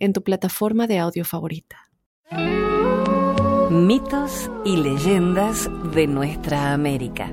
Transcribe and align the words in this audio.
en 0.00 0.12
tu 0.12 0.22
plataforma 0.24 0.86
de 0.86 0.98
audio 0.98 1.24
favorita. 1.24 1.76
Mitos 3.70 4.50
y 4.64 4.76
leyendas 4.76 5.70
de 5.94 6.06
nuestra 6.08 6.72
América. 6.72 7.30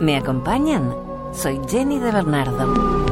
¿Me 0.00 0.16
acompañan? 0.16 0.94
Soy 1.32 1.58
Jenny 1.68 1.98
de 1.98 2.12
Bernardo. 2.12 3.04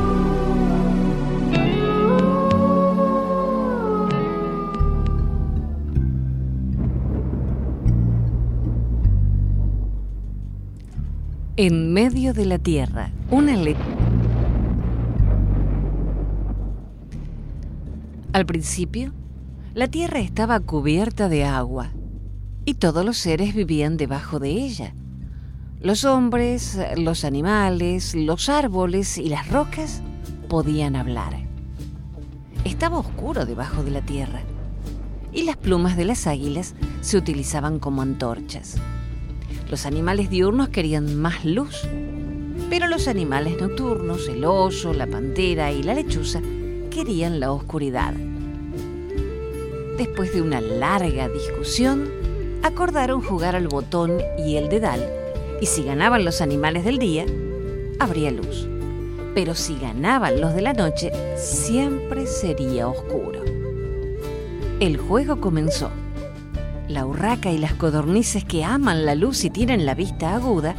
En 11.57 11.93
medio 11.93 12.33
de 12.33 12.47
la 12.47 12.59
tierra, 12.59 13.11
una 13.31 13.57
le... 13.57 13.77
Al 18.33 18.47
principio, 18.47 19.13
la 19.75 19.89
tierra 19.89 20.21
estaba 20.21 20.59
cubierta 20.61 21.29
de 21.29 21.45
agua 21.45 21.91
y 22.65 22.75
todos 22.75 23.05
los 23.05 23.19
seres 23.19 23.55
vivían 23.55 23.99
debajo 23.99 24.39
de 24.39 24.49
ella. 24.49 24.95
Los 25.83 26.07
hombres, 26.07 26.79
los 26.97 27.27
animales, 27.27 28.15
los 28.15 28.49
árboles 28.49 29.19
y 29.19 29.29
las 29.29 29.51
rocas 29.51 30.03
podían 30.49 30.97
hablar. 30.97 31.47
Estaba 32.65 32.99
oscuro 32.99 33.45
debajo 33.45 33.83
de 33.85 33.91
la 33.91 34.01
tierra 34.01 34.41
y 35.31 35.43
las 35.43 35.59
plumas 35.59 35.99
de 35.99 36.07
las 36.07 36.27
águilas 36.27 36.75
se 37.03 37.19
utilizaban 37.19 37.79
como 37.79 38.01
antorchas. 38.01 38.77
Los 39.69 39.85
animales 39.85 40.31
diurnos 40.31 40.71
querían 40.71 41.17
más 41.21 41.45
luz, 41.45 41.87
pero 42.71 42.87
los 42.87 43.09
animales 43.09 43.61
nocturnos, 43.61 44.27
el 44.29 44.47
oso, 44.47 44.95
la 44.95 45.07
pantera 45.07 45.71
y 45.71 45.83
la 45.83 45.93
lechuza, 45.93 46.41
querían 46.93 47.41
la 47.41 47.53
oscuridad. 47.53 48.15
Después 49.97 50.33
de 50.33 50.41
una 50.41 50.61
larga 50.61 51.29
discusión, 51.29 52.09
acordaron 52.63 53.21
jugar 53.21 53.55
al 53.55 53.69
botón 53.69 54.23
y 54.39 54.57
el 54.57 54.69
dedal, 54.69 55.07
y 55.61 55.67
si 55.67 55.85
ganaban 55.85 56.25
los 56.25 56.41
animales 56.41 56.85
del 56.85 56.99
día, 56.99 57.27
habría 57.99 58.31
luz. 58.31 58.69
Pero 59.35 59.55
si 59.55 59.79
ganaban 59.79 60.41
los 60.41 60.55
de 60.55 60.63
la 60.63 60.73
noche, 60.73 61.13
siempre 61.37 62.27
sería 62.27 62.89
oscuro. 62.89 63.43
El 64.81 64.97
juego 64.97 65.41
comenzó. 65.41 65.91
La 66.89 67.07
urraca 67.07 67.51
y 67.51 67.59
las 67.59 67.75
codornices 67.75 68.45
que 68.45 68.65
aman 68.65 69.07
la 69.07 69.15
luz 69.15 69.45
y 69.45 69.51
tienen 69.51 69.87
la 69.87 69.95
vista 69.95 70.35
aguda, 70.35 70.75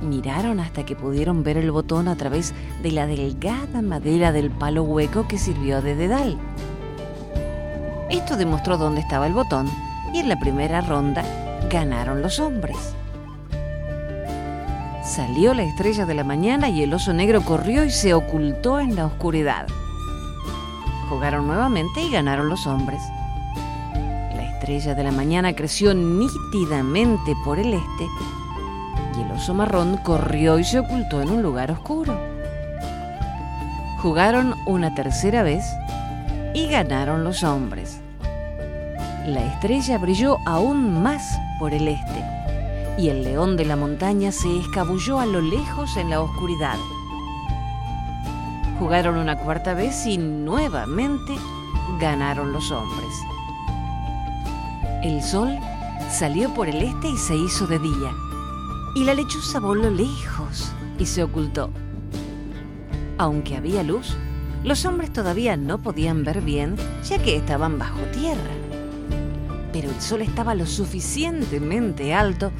miraron 0.00 0.60
hasta 0.60 0.86
que 0.86 0.96
pudieron 0.96 1.42
ver 1.42 1.56
el 1.56 1.70
botón 1.70 2.08
a 2.08 2.16
través 2.16 2.54
de 2.82 2.92
la 2.92 3.06
delgada 3.06 3.82
madera 3.82 4.32
del 4.32 4.50
palo 4.50 4.84
hueco 4.84 5.26
que 5.28 5.38
sirvió 5.38 5.82
de 5.82 5.94
dedal. 5.94 6.38
Esto 8.10 8.36
demostró 8.36 8.78
dónde 8.78 9.00
estaba 9.00 9.26
el 9.26 9.34
botón 9.34 9.70
y 10.12 10.20
en 10.20 10.28
la 10.28 10.38
primera 10.38 10.80
ronda 10.80 11.24
ganaron 11.70 12.22
los 12.22 12.38
hombres. 12.40 12.76
Salió 15.04 15.54
la 15.54 15.62
estrella 15.62 16.06
de 16.06 16.14
la 16.14 16.24
mañana 16.24 16.68
y 16.68 16.82
el 16.82 16.92
oso 16.92 17.12
negro 17.12 17.42
corrió 17.42 17.84
y 17.84 17.90
se 17.90 18.14
ocultó 18.14 18.80
en 18.80 18.96
la 18.96 19.06
oscuridad. 19.06 19.66
Jugaron 21.08 21.46
nuevamente 21.46 22.02
y 22.02 22.10
ganaron 22.10 22.48
los 22.48 22.66
hombres 22.66 23.00
estrella 24.68 24.94
de 24.94 25.02
la 25.02 25.12
mañana 25.12 25.54
creció 25.54 25.94
nítidamente 25.94 27.34
por 27.42 27.58
el 27.58 27.72
este 27.72 28.06
y 29.16 29.22
el 29.22 29.30
oso 29.30 29.54
marrón 29.54 29.96
corrió 29.96 30.58
y 30.58 30.64
se 30.64 30.78
ocultó 30.78 31.22
en 31.22 31.30
un 31.30 31.42
lugar 31.42 31.70
oscuro. 31.70 32.20
Jugaron 34.02 34.54
una 34.66 34.94
tercera 34.94 35.42
vez 35.42 35.64
y 36.54 36.68
ganaron 36.68 37.24
los 37.24 37.42
hombres. 37.42 38.00
La 39.26 39.44
estrella 39.44 39.98
brilló 39.98 40.38
aún 40.46 41.02
más 41.02 41.38
por 41.58 41.74
el 41.74 41.88
este 41.88 42.38
y 42.98 43.10
el 43.10 43.22
león 43.22 43.56
de 43.56 43.64
la 43.64 43.76
montaña 43.76 44.32
se 44.32 44.58
escabulló 44.58 45.20
a 45.20 45.26
lo 45.26 45.40
lejos 45.40 45.96
en 45.96 46.10
la 46.10 46.20
oscuridad. 46.20 46.76
Jugaron 48.78 49.16
una 49.16 49.36
cuarta 49.36 49.74
vez 49.74 50.04
y 50.04 50.18
nuevamente 50.18 51.36
ganaron 52.00 52.52
los 52.52 52.72
hombres. 52.72 53.14
El 55.04 55.22
sol 55.22 55.56
salió 56.10 56.52
por 56.54 56.68
el 56.68 56.82
este 56.82 57.08
y 57.08 57.16
se 57.16 57.36
hizo 57.36 57.68
de 57.68 57.78
día, 57.78 58.12
y 58.96 59.04
la 59.04 59.14
lechuza 59.14 59.60
voló 59.60 59.90
lejos 59.90 60.72
y 60.98 61.06
se 61.06 61.22
ocultó. 61.22 61.70
Aunque 63.16 63.56
había 63.56 63.84
luz, 63.84 64.16
los 64.64 64.84
hombres 64.84 65.12
todavía 65.12 65.56
no 65.56 65.78
podían 65.78 66.24
ver 66.24 66.40
bien 66.42 66.76
ya 67.04 67.18
que 67.18 67.36
estaban 67.36 67.78
bajo 67.78 68.00
tierra. 68.12 68.52
Pero 69.72 69.90
el 69.90 70.00
sol 70.00 70.22
estaba 70.22 70.54
lo 70.54 70.66
suficientemente 70.66 72.14
alto 72.14 72.50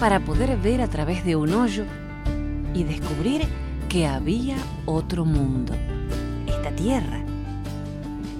para 0.00 0.20
poder 0.20 0.56
ver 0.58 0.80
a 0.82 0.88
través 0.88 1.24
de 1.24 1.36
un 1.36 1.54
hoyo 1.54 1.84
y 2.74 2.84
descubrir 2.84 3.46
que 3.88 4.06
había 4.06 4.56
otro 4.84 5.24
mundo, 5.24 5.72
esta 6.46 6.70
tierra 6.72 7.26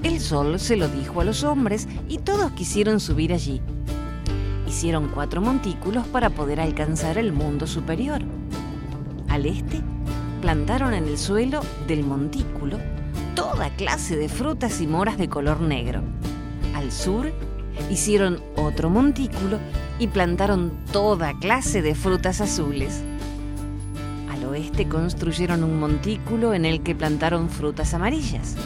el 0.06 0.20
sol 0.20 0.60
se 0.60 0.76
lo 0.76 0.86
dijo 0.88 1.20
a 1.20 1.24
los 1.24 1.42
hombres 1.42 1.88
y 2.08 2.18
todos 2.18 2.52
quisieron 2.52 3.00
subir 3.00 3.32
allí. 3.32 3.60
Hicieron 4.68 5.08
cuatro 5.08 5.40
montículos 5.40 6.06
para 6.06 6.30
poder 6.30 6.60
alcanzar 6.60 7.18
el 7.18 7.32
mundo 7.32 7.66
superior. 7.66 8.20
Al 9.28 9.46
este, 9.46 9.80
plantaron 10.40 10.94
en 10.94 11.08
el 11.08 11.18
suelo 11.18 11.60
del 11.88 12.04
montículo 12.04 12.78
toda 13.36 13.68
clase 13.68 14.16
de 14.16 14.30
frutas 14.30 14.80
y 14.80 14.86
moras 14.86 15.18
de 15.18 15.28
color 15.28 15.60
negro. 15.60 16.00
Al 16.74 16.90
sur, 16.90 17.30
hicieron 17.90 18.42
otro 18.56 18.88
montículo 18.88 19.58
y 19.98 20.08
plantaron 20.08 20.72
toda 20.90 21.38
clase 21.38 21.82
de 21.82 21.94
frutas 21.94 22.40
azules. 22.40 23.04
Al 24.32 24.42
oeste 24.46 24.88
construyeron 24.88 25.62
un 25.62 25.78
montículo 25.78 26.54
en 26.54 26.64
el 26.64 26.82
que 26.82 26.94
plantaron 26.94 27.50
frutas 27.50 27.92
amarillas. 27.92 28.56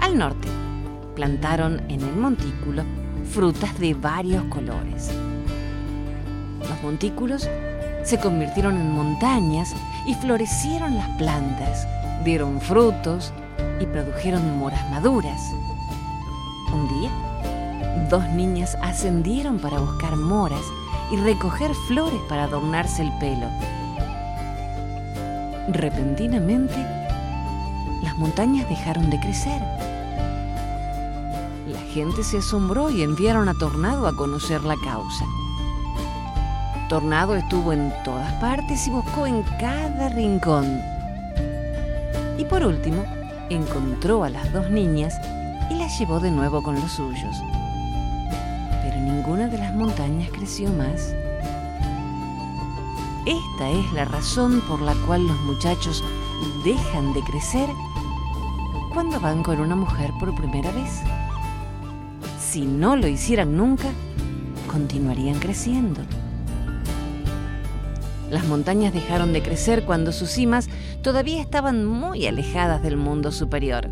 Al 0.00 0.16
norte, 0.16 0.48
plantaron 1.14 1.80
en 1.90 2.00
el 2.00 2.16
montículo 2.16 2.84
frutas 3.30 3.78
de 3.78 3.92
varios 3.92 4.44
colores. 4.44 5.10
Los 6.60 6.82
montículos 6.82 7.46
se 8.02 8.18
convirtieron 8.18 8.76
en 8.76 8.90
montañas 8.92 9.74
y 10.06 10.14
florecieron 10.14 10.94
las 10.94 11.08
plantas, 11.18 11.86
dieron 12.24 12.62
frutos 12.62 13.34
y 13.80 13.86
produjeron 13.86 14.58
moras 14.58 14.88
maduras. 14.90 15.52
Un 16.72 16.88
día, 17.00 17.10
dos 18.10 18.28
niñas 18.30 18.76
ascendieron 18.82 19.58
para 19.58 19.78
buscar 19.78 20.16
moras 20.16 20.64
y 21.10 21.16
recoger 21.16 21.74
flores 21.86 22.20
para 22.28 22.44
adornarse 22.44 23.02
el 23.02 23.12
pelo. 23.18 23.46
Repentinamente, 25.68 26.76
las 28.02 28.16
montañas 28.16 28.68
dejaron 28.68 29.10
de 29.10 29.20
crecer 29.20 29.62
gente 31.88 32.22
se 32.22 32.38
asombró 32.38 32.90
y 32.90 33.02
enviaron 33.02 33.48
a 33.48 33.54
Tornado 33.54 34.06
a 34.06 34.14
conocer 34.14 34.62
la 34.62 34.76
causa. 34.76 35.24
Tornado 36.88 37.34
estuvo 37.34 37.72
en 37.72 37.92
todas 38.04 38.32
partes 38.34 38.86
y 38.86 38.90
buscó 38.90 39.26
en 39.26 39.42
cada 39.58 40.08
rincón. 40.08 40.80
Y 42.38 42.44
por 42.44 42.62
último, 42.62 43.04
encontró 43.50 44.24
a 44.24 44.30
las 44.30 44.52
dos 44.52 44.70
niñas 44.70 45.14
y 45.70 45.74
las 45.74 45.98
llevó 45.98 46.20
de 46.20 46.30
nuevo 46.30 46.62
con 46.62 46.74
los 46.74 46.92
suyos. 46.92 47.36
Pero 48.82 49.00
ninguna 49.00 49.48
de 49.48 49.58
las 49.58 49.74
montañas 49.74 50.30
creció 50.30 50.70
más. 50.72 51.14
Esta 53.26 53.70
es 53.70 53.92
la 53.92 54.04
razón 54.04 54.62
por 54.68 54.80
la 54.80 54.94
cual 55.06 55.26
los 55.26 55.38
muchachos 55.40 56.02
dejan 56.64 57.12
de 57.12 57.20
crecer 57.22 57.68
cuando 58.92 59.20
van 59.20 59.42
con 59.42 59.60
una 59.60 59.76
mujer 59.76 60.10
por 60.18 60.34
primera 60.34 60.70
vez 60.72 61.02
si 62.48 62.62
no 62.62 62.96
lo 62.96 63.06
hicieran 63.06 63.58
nunca, 63.58 63.88
continuarían 64.72 65.38
creciendo. 65.38 66.00
Las 68.30 68.46
montañas 68.46 68.92
dejaron 68.92 69.32
de 69.32 69.42
crecer 69.42 69.84
cuando 69.84 70.12
sus 70.12 70.30
cimas 70.30 70.68
todavía 71.02 71.40
estaban 71.40 71.86
muy 71.86 72.26
alejadas 72.26 72.82
del 72.82 72.96
mundo 72.96 73.32
superior. 73.32 73.88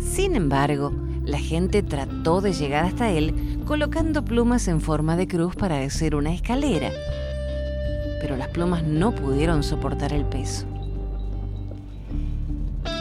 Sin 0.00 0.36
embargo, 0.36 0.92
la 1.24 1.38
gente 1.38 1.82
trató 1.82 2.40
de 2.40 2.52
llegar 2.52 2.84
hasta 2.84 3.10
él 3.10 3.62
colocando 3.66 4.24
plumas 4.24 4.68
en 4.68 4.80
forma 4.80 5.16
de 5.16 5.28
cruz 5.28 5.54
para 5.56 5.80
hacer 5.80 6.14
una 6.14 6.32
escalera, 6.32 6.90
pero 8.20 8.36
las 8.36 8.48
plumas 8.48 8.82
no 8.82 9.14
pudieron 9.14 9.62
soportar 9.62 10.12
el 10.12 10.24
peso. 10.24 10.66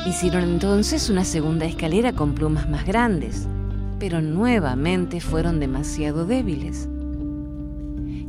Hicieron 0.06 0.44
entonces 0.44 1.10
una 1.10 1.26
segunda 1.26 1.66
escalera 1.66 2.14
con 2.14 2.34
plumas 2.34 2.70
más 2.70 2.86
grandes, 2.86 3.48
pero 4.00 4.22
nuevamente 4.22 5.20
fueron 5.20 5.60
demasiado 5.60 6.26
débiles. 6.26 6.88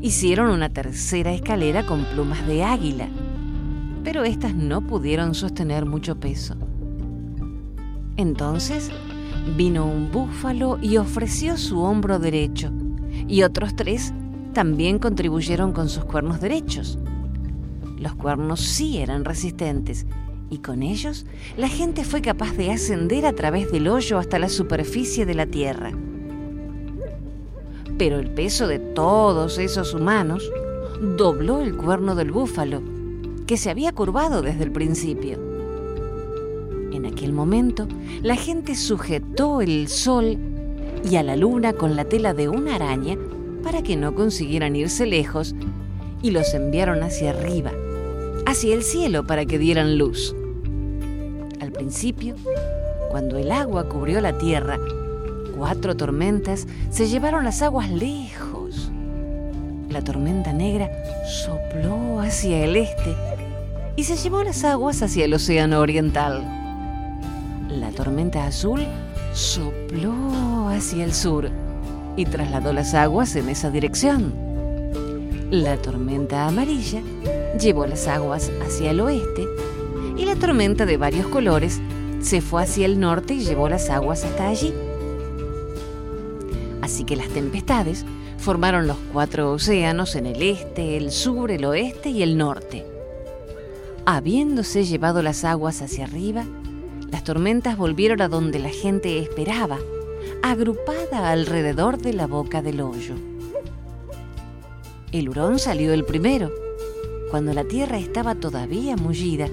Hicieron 0.00 0.50
una 0.50 0.68
tercera 0.68 1.32
escalera 1.32 1.84
con 1.84 2.04
plumas 2.04 2.46
de 2.46 2.62
águila, 2.62 3.08
pero 4.04 4.22
estas 4.22 4.54
no 4.54 4.80
pudieron 4.80 5.34
sostener 5.34 5.86
mucho 5.86 6.20
peso. 6.20 6.54
Entonces 8.16 8.92
vino 9.56 9.86
un 9.86 10.12
búfalo 10.12 10.78
y 10.80 10.98
ofreció 10.98 11.56
su 11.56 11.80
hombro 11.80 12.20
derecho, 12.20 12.70
y 13.26 13.42
otros 13.42 13.74
tres 13.74 14.12
también 14.52 15.00
contribuyeron 15.00 15.72
con 15.72 15.88
sus 15.88 16.04
cuernos 16.04 16.40
derechos. 16.40 16.96
Los 17.98 18.14
cuernos 18.14 18.60
sí 18.60 18.98
eran 18.98 19.24
resistentes, 19.24 20.06
y 20.48 20.58
con 20.58 20.84
ellos 20.84 21.26
la 21.56 21.68
gente 21.68 22.04
fue 22.04 22.22
capaz 22.22 22.52
de 22.52 22.70
ascender 22.70 23.26
a 23.26 23.32
través 23.32 23.72
del 23.72 23.88
hoyo 23.88 24.18
hasta 24.18 24.38
la 24.38 24.48
superficie 24.48 25.26
de 25.26 25.34
la 25.34 25.46
tierra. 25.46 25.90
Pero 27.98 28.18
el 28.20 28.30
peso 28.30 28.68
de 28.68 28.78
todos 28.78 29.58
esos 29.58 29.92
humanos 29.92 30.50
dobló 31.00 31.60
el 31.60 31.76
cuerno 31.76 32.14
del 32.14 32.30
búfalo, 32.30 32.80
que 33.46 33.56
se 33.56 33.70
había 33.70 33.92
curvado 33.92 34.40
desde 34.40 34.64
el 34.64 34.72
principio. 34.72 35.38
En 36.92 37.06
aquel 37.06 37.32
momento, 37.32 37.88
la 38.22 38.36
gente 38.36 38.76
sujetó 38.76 39.60
el 39.60 39.88
sol 39.88 40.38
y 41.08 41.16
a 41.16 41.22
la 41.22 41.36
luna 41.36 41.72
con 41.72 41.96
la 41.96 42.04
tela 42.04 42.34
de 42.34 42.48
una 42.48 42.76
araña 42.76 43.16
para 43.62 43.82
que 43.82 43.96
no 43.96 44.14
consiguieran 44.14 44.76
irse 44.76 45.04
lejos 45.04 45.54
y 46.22 46.30
los 46.30 46.54
enviaron 46.54 47.02
hacia 47.02 47.30
arriba, 47.30 47.72
hacia 48.46 48.74
el 48.74 48.82
cielo 48.82 49.26
para 49.26 49.44
que 49.44 49.58
dieran 49.58 49.98
luz. 49.98 50.34
Al 51.60 51.72
principio, 51.72 52.34
cuando 53.10 53.38
el 53.38 53.50
agua 53.50 53.88
cubrió 53.88 54.20
la 54.20 54.38
tierra, 54.38 54.78
cuatro 55.58 55.96
tormentas 55.96 56.68
se 56.90 57.08
llevaron 57.08 57.44
las 57.44 57.62
aguas 57.62 57.90
lejos. 57.90 58.90
La 59.90 60.02
tormenta 60.02 60.52
negra 60.52 60.88
sopló 61.44 62.20
hacia 62.20 62.64
el 62.64 62.76
este 62.76 63.16
y 63.96 64.04
se 64.04 64.16
llevó 64.16 64.44
las 64.44 64.62
aguas 64.62 65.02
hacia 65.02 65.24
el 65.24 65.34
océano 65.34 65.80
oriental. 65.80 66.44
La 67.68 67.90
tormenta 67.90 68.46
azul 68.46 68.86
sopló 69.32 70.68
hacia 70.68 71.04
el 71.04 71.12
sur 71.12 71.50
y 72.16 72.24
trasladó 72.24 72.72
las 72.72 72.94
aguas 72.94 73.34
en 73.34 73.48
esa 73.48 73.70
dirección. 73.70 74.32
La 75.50 75.76
tormenta 75.76 76.46
amarilla 76.46 77.02
llevó 77.60 77.84
las 77.86 78.06
aguas 78.06 78.52
hacia 78.64 78.92
el 78.92 79.00
oeste 79.00 79.44
y 80.16 80.24
la 80.24 80.36
tormenta 80.36 80.86
de 80.86 80.96
varios 80.96 81.26
colores 81.26 81.80
se 82.20 82.40
fue 82.42 82.62
hacia 82.62 82.86
el 82.86 83.00
norte 83.00 83.34
y 83.34 83.40
llevó 83.40 83.68
las 83.68 83.90
aguas 83.90 84.24
hasta 84.24 84.48
allí. 84.48 84.72
Así 86.88 87.04
que 87.04 87.16
las 87.16 87.28
tempestades 87.28 88.06
formaron 88.38 88.86
los 88.86 88.96
cuatro 89.12 89.52
océanos 89.52 90.14
en 90.14 90.24
el 90.24 90.40
este, 90.40 90.96
el 90.96 91.10
sur, 91.10 91.50
el 91.50 91.66
oeste 91.66 92.08
y 92.08 92.22
el 92.22 92.38
norte. 92.38 92.86
Habiéndose 94.06 94.84
llevado 94.84 95.20
las 95.20 95.44
aguas 95.44 95.82
hacia 95.82 96.06
arriba, 96.06 96.46
las 97.10 97.24
tormentas 97.24 97.76
volvieron 97.76 98.22
a 98.22 98.28
donde 98.28 98.58
la 98.58 98.70
gente 98.70 99.18
esperaba, 99.18 99.78
agrupada 100.42 101.30
alrededor 101.30 101.98
de 101.98 102.14
la 102.14 102.26
boca 102.26 102.62
del 102.62 102.80
hoyo. 102.80 103.16
El 105.12 105.28
hurón 105.28 105.58
salió 105.58 105.92
el 105.92 106.06
primero, 106.06 106.50
cuando 107.30 107.52
la 107.52 107.64
tierra 107.64 107.98
estaba 107.98 108.34
todavía 108.34 108.96
mullida 108.96 109.48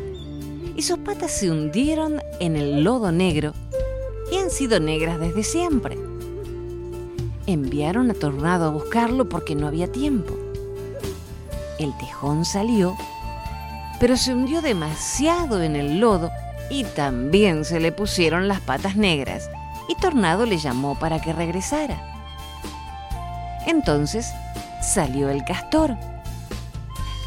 y 0.74 0.84
sus 0.84 1.00
patas 1.00 1.34
se 1.34 1.52
hundieron 1.52 2.22
en 2.40 2.56
el 2.56 2.86
lodo 2.86 3.12
negro 3.12 3.52
y 4.32 4.38
han 4.38 4.50
sido 4.50 4.80
negras 4.80 5.20
desde 5.20 5.44
siempre. 5.44 5.98
Enviaron 7.48 8.10
a 8.10 8.16
Tornado 8.16 8.66
a 8.66 8.72
buscarlo 8.72 9.30
porque 9.30 9.54
no 9.54 9.68
había 9.68 9.92
tiempo. 9.92 10.34
El 11.78 11.96
tejón 11.98 12.44
salió, 12.44 12.96
pero 14.00 14.18
se 14.18 14.34
hundió 14.34 14.62
demasiado 14.62 15.62
en 15.62 15.76
el 15.76 16.00
lodo 16.00 16.32
y 16.72 16.84
también 16.84 17.64
se 17.64 17.80
le 17.80 17.92
pusieron 17.92 18.48
las 18.48 18.62
patas 18.62 18.96
negras 18.96 19.50
y 19.88 19.96
Tornado 19.96 20.48
le 20.48 20.58
llamó 20.58 20.98
para 20.98 21.22
que 21.22 21.34
regresara. 21.34 22.02
Entonces 23.68 24.32
salió 24.82 25.30
el 25.30 25.44
castor, 25.44 25.96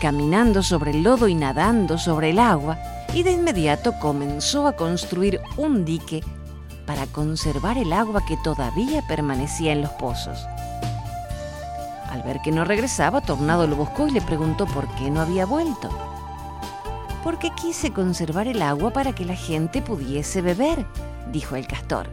caminando 0.01 0.65
sobre 0.65 0.91
el 0.93 1.05
lodo 1.05 1.29
y 1.29 1.35
nadando 1.37 1.97
sobre 1.97 2.31
el 2.31 2.41
agua, 2.41 2.77
y 3.15 3.23
de 3.23 3.33
inmediato 3.33 3.99
comenzó 4.01 4.67
a 4.67 4.75
construir 4.75 5.41
un 5.57 5.85
dique 5.85 6.23
para 6.89 7.07
conservar 7.07 7.77
el 7.77 7.93
agua 7.93 8.25
que 8.25 8.39
todavía 8.39 9.07
permanecía 9.07 9.73
en 9.73 9.83
los 9.83 9.91
pozos. 9.91 10.39
Al 12.11 12.23
ver 12.23 12.41
que 12.41 12.51
no 12.51 12.65
regresaba, 12.65 13.21
Tornado 13.21 13.67
lo 13.67 13.77
buscó 13.77 14.09
y 14.09 14.11
le 14.11 14.23
preguntó 14.23 14.65
por 14.65 14.89
qué 14.95 15.11
no 15.11 15.21
había 15.21 15.45
vuelto. 15.45 15.91
Porque 17.23 17.51
quise 17.51 17.93
conservar 17.93 18.49
el 18.49 18.63
agua 18.63 18.91
para 18.91 19.13
que 19.13 19.27
la 19.27 19.37
gente 19.37 19.83
pudiese 19.83 20.41
beber, 20.41 20.87
dijo 21.31 21.57
el 21.57 21.67
castor. 21.67 22.09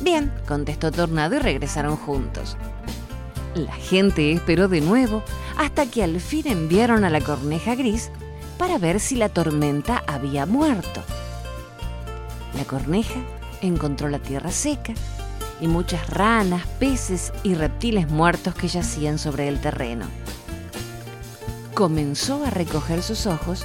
Bien, 0.00 0.34
contestó 0.48 0.90
Tornado 0.90 1.36
y 1.36 1.38
regresaron 1.38 1.96
juntos. 1.96 2.56
La 3.54 3.74
gente 3.74 4.32
esperó 4.32 4.66
de 4.66 4.80
nuevo 4.80 5.22
hasta 5.56 5.86
que 5.86 6.02
al 6.02 6.20
fin 6.20 6.48
enviaron 6.48 7.04
a 7.04 7.10
la 7.10 7.20
corneja 7.20 7.76
gris 7.76 8.10
para 8.58 8.78
ver 8.78 8.98
si 8.98 9.14
la 9.14 9.28
tormenta 9.28 10.02
había 10.08 10.46
muerto. 10.46 11.00
La 12.56 12.64
corneja 12.64 13.20
encontró 13.60 14.08
la 14.08 14.18
tierra 14.18 14.50
seca 14.50 14.94
y 15.60 15.68
muchas 15.68 16.08
ranas, 16.10 16.66
peces 16.78 17.32
y 17.42 17.54
reptiles 17.54 18.10
muertos 18.10 18.54
que 18.54 18.68
yacían 18.68 19.18
sobre 19.18 19.48
el 19.48 19.60
terreno. 19.60 20.06
Comenzó 21.74 22.44
a 22.44 22.50
recoger 22.50 23.02
sus 23.02 23.26
ojos 23.26 23.64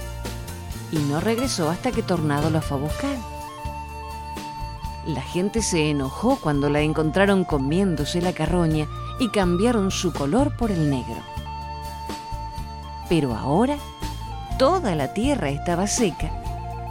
y 0.91 0.97
no 0.97 1.19
regresó 1.19 1.69
hasta 1.69 1.91
que 1.91 2.03
Tornado 2.03 2.49
lo 2.49 2.61
fue 2.61 2.77
a 2.77 2.81
buscar. 2.81 3.15
La 5.07 5.21
gente 5.21 5.61
se 5.61 5.89
enojó 5.89 6.37
cuando 6.37 6.69
la 6.69 6.81
encontraron 6.81 7.43
comiéndose 7.43 8.21
la 8.21 8.33
carroña 8.33 8.87
y 9.19 9.29
cambiaron 9.29 9.91
su 9.91 10.13
color 10.13 10.55
por 10.57 10.71
el 10.71 10.89
negro. 10.89 11.17
Pero 13.09 13.35
ahora 13.35 13.77
toda 14.59 14.95
la 14.95 15.13
tierra 15.13 15.49
estaba 15.49 15.87
seca, 15.87 16.40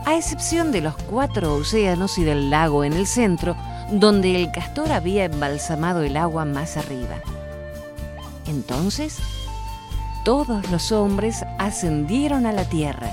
a 0.05 0.17
excepción 0.17 0.73
de 0.73 0.81
los 0.81 0.95
cuatro 0.97 1.55
océanos 1.55 2.19
y 2.19 2.25
del 2.25 2.51
lago 2.51 2.85
en 2.85 2.93
el 2.93 3.07
centro, 3.07 3.57
donde 3.91 4.37
el 4.37 4.51
castor 4.51 4.93
había 4.93 5.25
embalsamado 5.25 6.03
el 6.03 6.17
agua 6.17 6.45
más 6.45 6.77
arriba. 6.77 7.17
Entonces, 8.47 9.19
todos 10.25 10.71
los 10.71 10.93
hombres 10.93 11.45
ascendieron 11.59 12.47
a 12.47 12.53
la 12.53 12.69
tierra. 12.69 13.11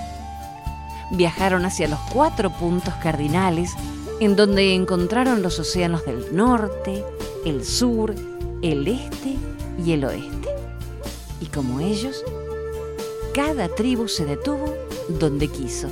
Viajaron 1.11 1.65
hacia 1.65 1.87
los 1.87 1.99
cuatro 2.11 2.49
puntos 2.49 2.93
cardinales, 2.95 3.73
en 4.19 4.35
donde 4.35 4.73
encontraron 4.73 5.41
los 5.41 5.59
océanos 5.59 6.05
del 6.05 6.35
norte, 6.35 7.03
el 7.45 7.63
sur, 7.63 8.13
el 8.61 8.87
este 8.87 9.35
y 9.83 9.91
el 9.91 10.05
oeste. 10.05 10.49
Y 11.39 11.45
como 11.45 11.79
ellos, 11.79 12.23
cada 13.33 13.69
tribu 13.69 14.07
se 14.07 14.25
detuvo 14.25 14.73
donde 15.07 15.47
quiso. 15.47 15.87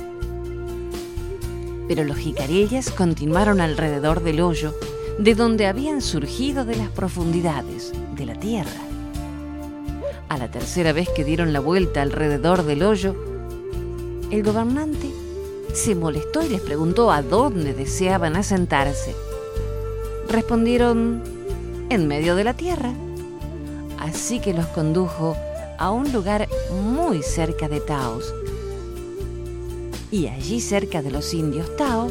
Pero 1.88 2.04
los 2.04 2.16
jicarillas 2.16 2.90
continuaron 2.90 3.60
alrededor 3.60 4.22
del 4.22 4.40
hoyo, 4.40 4.74
de 5.18 5.34
donde 5.34 5.66
habían 5.66 6.02
surgido 6.02 6.64
de 6.64 6.76
las 6.76 6.88
profundidades 6.90 7.92
de 8.16 8.26
la 8.26 8.34
tierra. 8.34 8.80
A 10.28 10.38
la 10.38 10.50
tercera 10.50 10.92
vez 10.92 11.08
que 11.08 11.24
dieron 11.24 11.52
la 11.52 11.60
vuelta 11.60 12.02
alrededor 12.02 12.64
del 12.64 12.82
hoyo, 12.82 13.14
el 14.30 14.42
gobernante 14.42 15.08
se 15.72 15.94
molestó 15.94 16.42
y 16.42 16.48
les 16.48 16.60
preguntó 16.60 17.12
a 17.12 17.22
dónde 17.22 17.74
deseaban 17.74 18.34
asentarse. 18.34 19.14
Respondieron, 20.28 21.22
en 21.90 22.08
medio 22.08 22.34
de 22.34 22.44
la 22.44 22.54
tierra. 22.54 22.92
Así 24.00 24.40
que 24.40 24.52
los 24.52 24.66
condujo 24.66 25.36
a 25.78 25.90
un 25.90 26.12
lugar 26.12 26.48
muy 26.82 27.22
cerca 27.22 27.68
de 27.68 27.80
Taos. 27.80 28.34
Y 30.10 30.28
allí 30.28 30.60
cerca 30.60 31.02
de 31.02 31.10
los 31.10 31.34
indios 31.34 31.74
Tao, 31.76 32.10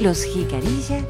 los 0.00 0.24
Jicarilla 0.24 1.04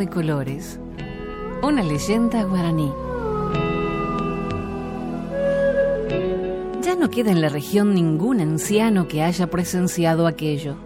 de 0.00 0.08
colores. 0.08 0.80
Una 1.62 1.82
leyenda 1.82 2.42
guaraní. 2.42 2.90
Ya 6.80 6.96
no 6.96 7.10
queda 7.10 7.30
en 7.30 7.42
la 7.42 7.50
región 7.50 7.94
ningún 7.94 8.40
anciano 8.40 9.06
que 9.08 9.22
haya 9.22 9.50
presenciado 9.50 10.26
aquello. 10.26 10.76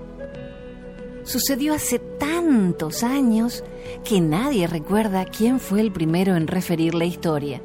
Sucedió 1.23 1.75
hace 1.75 2.00
tantos 2.00 3.04
años 3.04 3.62
que 4.02 4.21
nadie 4.21 4.66
recuerda 4.66 5.25
quién 5.26 5.61
fue 5.61 5.80
el 5.80 5.92
primero 5.92 6.35
en 6.35 6.49
referir 6.49 6.94
la 6.94 7.04
historia. 7.04 7.62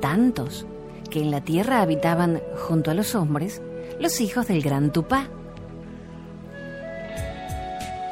Tantos 0.00 0.64
que 1.10 1.20
en 1.20 1.30
la 1.30 1.42
tierra 1.42 1.82
habitaban 1.82 2.40
junto 2.56 2.90
a 2.90 2.94
los 2.94 3.14
hombres 3.14 3.60
los 4.00 4.22
hijos 4.22 4.48
del 4.48 4.62
gran 4.62 4.92
Tupá 4.92 5.28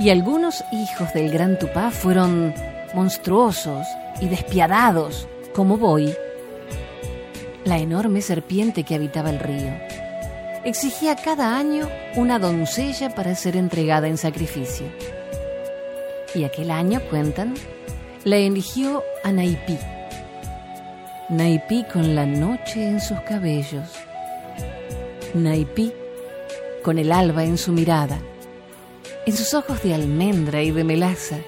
y 0.02 0.10
algunos 0.10 0.64
hijos 0.72 1.12
del 1.12 1.30
gran 1.30 1.60
Tupá 1.60 1.92
fueron 1.92 2.52
monstruosos 2.92 3.86
y 4.20 4.26
despiadados, 4.26 5.28
como 5.54 5.76
Boy, 5.76 6.12
la 7.64 7.78
enorme 7.78 8.20
serpiente 8.20 8.82
que 8.82 8.96
habitaba 8.96 9.30
el 9.30 9.38
río. 9.38 9.72
Exigía 10.64 11.14
cada 11.14 11.56
año 11.56 11.88
una 12.16 12.40
doncella 12.40 13.14
para 13.14 13.36
ser 13.36 13.56
entregada 13.56 14.08
en 14.08 14.18
sacrificio. 14.18 14.86
Y 16.34 16.42
aquel 16.42 16.72
año, 16.72 17.00
cuentan, 17.08 17.54
la 18.24 18.38
eligió 18.38 19.04
a 19.22 19.30
Naipí. 19.30 19.78
Naipí 21.28 21.84
con 21.84 22.16
la 22.16 22.26
noche 22.26 22.88
en 22.88 23.00
sus 23.00 23.20
cabellos. 23.20 23.88
Naipí 25.32 25.92
con 26.82 26.98
el 26.98 27.12
alba 27.12 27.44
en 27.44 27.56
su 27.56 27.70
mirada 27.70 28.18
en 29.24 29.36
sus 29.36 29.54
ojos 29.54 29.82
de 29.82 29.94
almendra 29.94 30.62
y 30.62 30.70
de 30.70 30.84
melaza, 30.84 31.38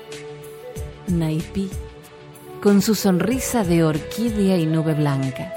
Naipí, 1.08 1.70
con 2.62 2.80
su 2.80 2.94
sonrisa 2.94 3.64
de 3.64 3.84
orquídea 3.84 4.56
y 4.56 4.66
nube 4.66 4.94
blanca, 4.94 5.52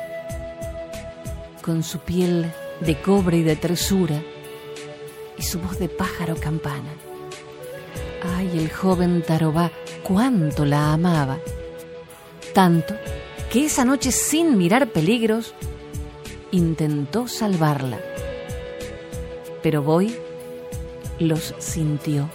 con 1.62 1.84
su 1.84 2.00
piel 2.00 2.52
de 2.82 3.00
cobre 3.02 3.38
y 3.38 3.44
de 3.44 3.56
tersura, 3.56 4.22
y 5.38 5.44
su 5.44 5.60
voz 5.60 5.78
de 5.80 5.90
pájaro 5.90 6.36
campana. 6.36 6.90
Ay, 8.36 8.58
el 8.58 8.72
joven 8.72 9.22
Tarobá, 9.22 9.72
cuánto 10.04 10.66
la 10.66 10.94
amaba. 10.94 11.38
Tanto 12.54 12.96
que 13.52 13.66
esa 13.66 13.86
noche, 13.86 14.12
sin 14.12 14.58
mirar 14.58 14.88
peligros, 14.88 15.54
intentó 16.52 17.28
salvarla. 17.28 18.00
Pero 19.62 19.84
voy 19.84 20.16
los 21.20 21.56
sintió. 21.60 22.30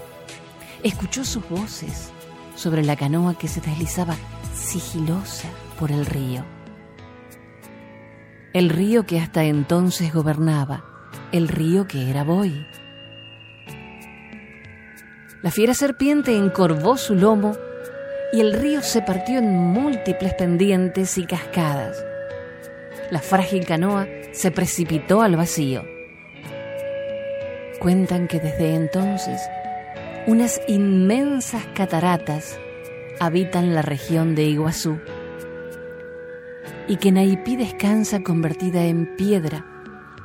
Escuchó 0.83 1.25
sus 1.25 1.49
voces 1.49 2.11
sobre 2.57 2.85
la 2.85 2.97
canoa 2.97 3.39
que 3.39 3.49
se 3.49 3.61
deslizaba 3.61 4.17
sigilosa 4.55 5.49
por 5.79 5.91
el 5.91 6.07
río. 6.07 6.45
El 8.53 8.69
río 8.69 9.07
que 9.07 9.21
hasta 9.21 9.45
entonces 9.45 10.13
gobernaba, 10.13 10.85
el 11.33 11.49
río 11.49 11.87
que 11.87 12.11
era 12.11 12.25
Boy. 12.25 12.67
La 15.43 15.51
fiera 15.51 15.75
serpiente 15.75 16.37
encorvó 16.37 16.97
su 16.97 17.15
lomo 17.15 17.57
y 18.33 18.41
el 18.41 18.53
río 18.53 18.83
se 18.83 19.03
partió 19.03 19.39
en 19.39 19.57
múltiples 19.57 20.35
pendientes 20.35 21.19
y 21.19 21.27
cascadas. 21.27 22.05
La 23.11 23.21
frágil 23.21 23.67
canoa 23.67 24.07
se 24.33 24.51
precipitó 24.51 25.21
al 25.21 25.37
vacío. 25.37 25.85
Cuentan 27.83 28.29
que 28.29 28.39
desde 28.39 28.77
entonces 28.77 29.41
unas 30.29 30.61
inmensas 30.69 31.65
cataratas 31.75 32.57
habitan 33.19 33.75
la 33.75 33.83
región 33.83 34.37
de 34.37 34.45
Iguazú 34.45 35.01
y 36.87 36.99
que 36.99 37.11
Naipí 37.11 37.57
descansa 37.57 38.23
convertida 38.23 38.85
en 38.85 39.17
piedra 39.17 39.67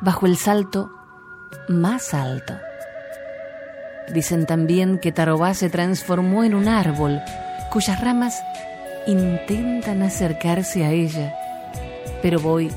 bajo 0.01 0.27
el 0.27 0.37
salto 0.37 0.91
más 1.67 2.13
alto. 2.13 2.53
Dicen 4.13 4.45
también 4.45 4.99
que 4.99 5.11
Tarobá 5.11 5.55
se 5.55 5.71
transformó 5.71 6.43
en 6.43 6.53
un 6.53 6.67
árbol 6.67 7.19
cuyas 7.71 7.99
ramas 7.99 8.39
intentan 9.07 10.03
acercarse 10.03 10.85
a 10.85 10.91
ella, 10.91 11.33
pero 12.21 12.39
Boy 12.39 12.69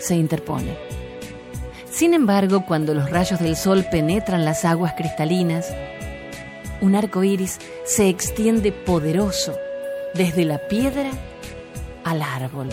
se 0.00 0.16
interpone. 0.16 0.95
Sin 1.96 2.12
embargo, 2.12 2.66
cuando 2.66 2.92
los 2.92 3.08
rayos 3.08 3.40
del 3.40 3.56
sol 3.56 3.86
penetran 3.90 4.44
las 4.44 4.66
aguas 4.66 4.92
cristalinas, 4.98 5.74
un 6.82 6.94
arco 6.94 7.24
iris 7.24 7.58
se 7.86 8.10
extiende 8.10 8.70
poderoso 8.70 9.56
desde 10.12 10.44
la 10.44 10.58
piedra 10.68 11.08
al 12.04 12.20
árbol. 12.20 12.68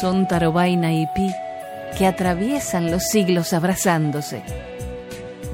Son 0.00 0.28
Tarobaina 0.28 0.92
y 0.92 1.08
Pi 1.12 1.34
que 1.98 2.06
atraviesan 2.06 2.92
los 2.92 3.02
siglos 3.02 3.52
abrazándose. 3.52 4.44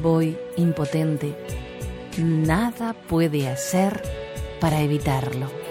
Voy 0.03 0.37
impotente, 0.59 1.35
nada 2.19 2.95
puede 3.09 3.49
hacer 3.49 4.03
para 4.61 4.83
evitarlo. 4.83 5.64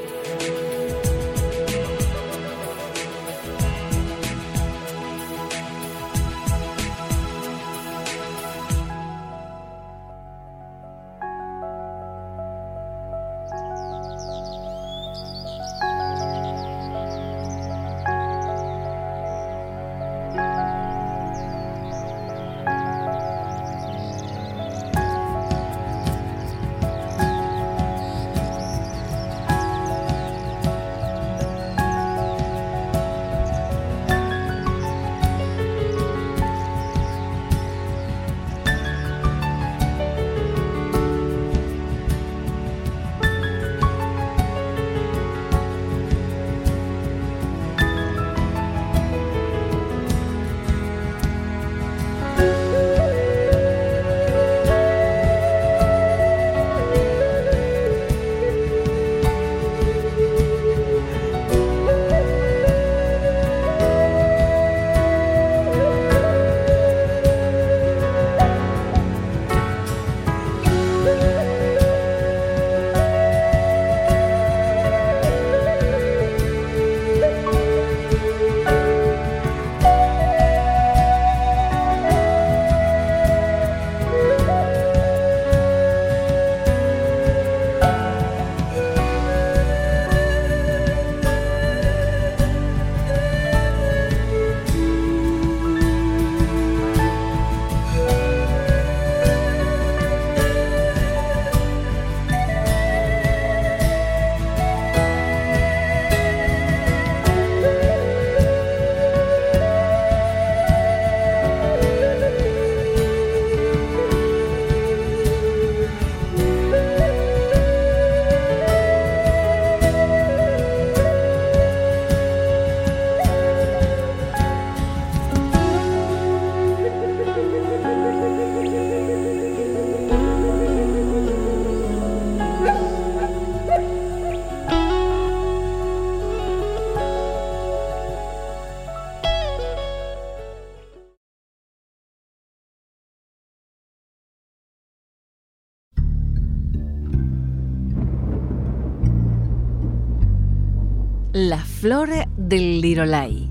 La 151.35 151.57
flor 151.57 152.11
del 152.37 152.79
lirolai. 152.79 153.49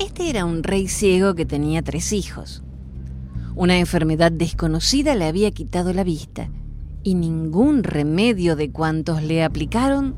Este 0.00 0.28
era 0.28 0.44
un 0.44 0.64
rey 0.64 0.88
ciego 0.88 1.36
que 1.36 1.46
tenía 1.46 1.80
tres 1.82 2.12
hijos. 2.12 2.64
Una 3.54 3.78
enfermedad 3.78 4.32
desconocida 4.32 5.14
le 5.14 5.26
había 5.26 5.52
quitado 5.52 5.92
la 5.92 6.02
vista 6.02 6.50
y 7.04 7.14
ningún 7.14 7.84
remedio 7.84 8.56
de 8.56 8.72
cuantos 8.72 9.22
le 9.22 9.44
aplicaron 9.44 10.16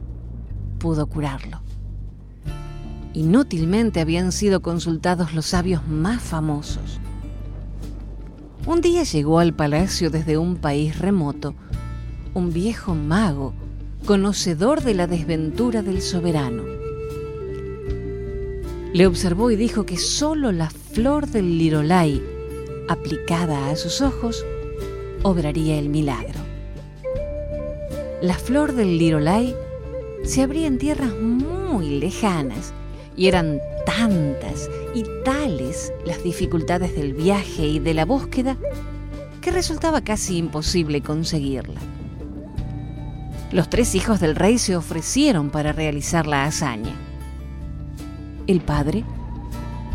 pudo 0.78 1.07
curarlo. 1.07 1.61
Inútilmente 3.12 4.00
habían 4.00 4.33
sido 4.33 4.62
consultados 4.62 5.35
los 5.35 5.45
sabios 5.45 5.87
más 5.87 6.23
famosos. 6.23 6.99
Un 8.66 8.81
día 8.81 9.02
llegó 9.02 9.38
al 9.38 9.52
palacio 9.52 10.09
desde 10.09 10.38
un 10.38 10.57
país 10.57 10.99
remoto 10.99 11.54
un 12.35 12.53
viejo 12.53 12.95
mago, 12.95 13.53
conocedor 14.07 14.83
de 14.83 14.95
la 14.95 15.07
desventura 15.07 15.83
del 15.83 16.01
soberano. 16.01 16.62
Le 18.95 19.07
observó 19.07 19.51
y 19.51 19.57
dijo 19.57 19.85
que 19.85 19.99
sólo 19.99 20.53
la 20.53 20.71
flor 20.71 21.27
del 21.27 21.59
lirolai, 21.59 22.23
aplicada 22.89 23.71
a 23.71 23.77
sus 23.77 24.01
ojos, 24.01 24.45
obraría 25.23 25.79
el 25.79 25.89
milagro. 25.89 26.41
La 28.21 28.35
flor 28.35 28.73
del 28.73 28.99
lirolai 28.99 29.55
se 30.25 30.43
abría 30.43 30.67
en 30.67 30.79
tierras 30.79 31.12
muy 31.19 32.01
lejanas 32.01 32.73
y 33.17 33.27
eran 33.27 33.61
tantas 33.85 34.71
y 34.95 35.05
tales 35.25 35.93
las 36.07 36.23
dificultades 36.23 36.95
del 36.95 37.15
viaje 37.15 37.67
y 37.67 37.79
de 37.79 37.95
la 37.95 38.05
búsqueda 38.05 38.57
que 39.41 39.51
resultaba 39.51 40.03
casi 40.03 40.39
imposible 40.39 41.03
conseguirla. 41.03 41.81
Los 43.53 43.69
tres 43.69 43.95
hijos 43.95 44.19
del 44.19 44.35
rey 44.35 44.57
se 44.57 44.77
ofrecieron 44.77 45.51
para 45.51 45.73
realizar 45.73 46.27
la 46.27 46.45
hazaña. 46.45 46.95
El 48.47 48.63
padre 48.63 49.05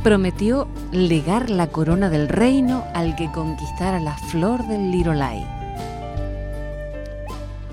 prometió 0.04 0.68
legar 0.92 1.50
la 1.50 1.68
corona 1.68 2.12
del 2.12 2.30
reino 2.30 2.84
al 2.94 3.16
que 3.16 3.32
conquistara 3.32 4.00
la 4.00 4.16
flor 4.16 4.66
del 4.68 4.92
Lirolai. 4.92 5.44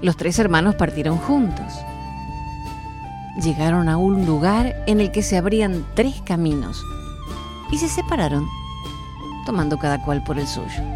Los 0.01 0.17
tres 0.17 0.39
hermanos 0.39 0.75
partieron 0.75 1.19
juntos. 1.19 1.75
Llegaron 3.43 3.91
a 3.91 3.99
un 3.99 4.25
lugar 4.25 4.83
en 4.87 5.01
el 5.01 5.11
que 5.11 5.23
se 5.23 5.37
abrían 5.37 5.85
tres 5.95 6.23
caminos 6.25 6.83
y 7.71 7.77
se 7.77 7.89
separaron, 7.89 8.47
tomando 9.45 9.79
cada 9.79 10.03
cual 10.03 10.25
por 10.25 10.39
el 10.39 10.47
suyo 10.47 10.94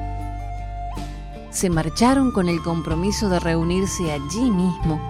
se 1.58 1.70
marcharon 1.70 2.30
con 2.30 2.48
el 2.48 2.62
compromiso 2.62 3.28
de 3.28 3.40
reunirse 3.40 4.12
allí 4.12 4.48
mismo 4.48 5.00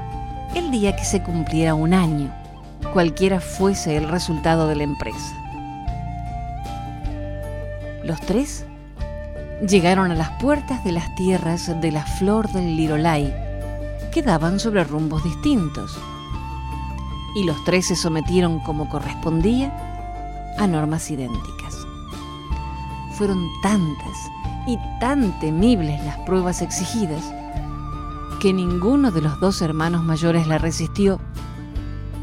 el 0.54 0.70
día 0.70 0.96
que 0.96 1.04
se 1.04 1.22
cumpliera 1.22 1.74
un 1.74 1.92
año, 1.92 2.34
cualquiera 2.94 3.38
fuese 3.38 3.98
el 3.98 4.08
resultado 4.08 4.66
de 4.66 4.76
la 4.76 4.84
empresa. 4.84 5.36
Los 8.02 8.18
tres 8.22 8.64
llegaron 9.60 10.10
a 10.10 10.14
las 10.14 10.30
puertas 10.40 10.82
de 10.84 10.92
las 10.92 11.14
tierras 11.16 11.78
de 11.82 11.92
la 11.92 12.06
flor 12.06 12.50
del 12.50 12.76
Lirolai, 12.78 13.30
que 14.10 14.22
daban 14.22 14.58
sobre 14.58 14.84
rumbos 14.84 15.22
distintos, 15.24 15.98
y 17.36 17.44
los 17.44 17.62
tres 17.64 17.88
se 17.88 17.94
sometieron 17.94 18.60
como 18.60 18.88
correspondía 18.88 19.70
a 20.58 20.66
normas 20.66 21.10
idénticas. 21.10 21.74
Fueron 23.18 23.46
tantas 23.60 24.30
y 24.68 24.78
tan 25.00 25.40
temibles 25.40 26.04
las 26.04 26.18
pruebas 26.18 26.60
exigidas 26.60 27.24
que 28.38 28.52
ninguno 28.52 29.10
de 29.10 29.22
los 29.22 29.40
dos 29.40 29.62
hermanos 29.62 30.04
mayores 30.04 30.46
la 30.46 30.58
resistió 30.58 31.20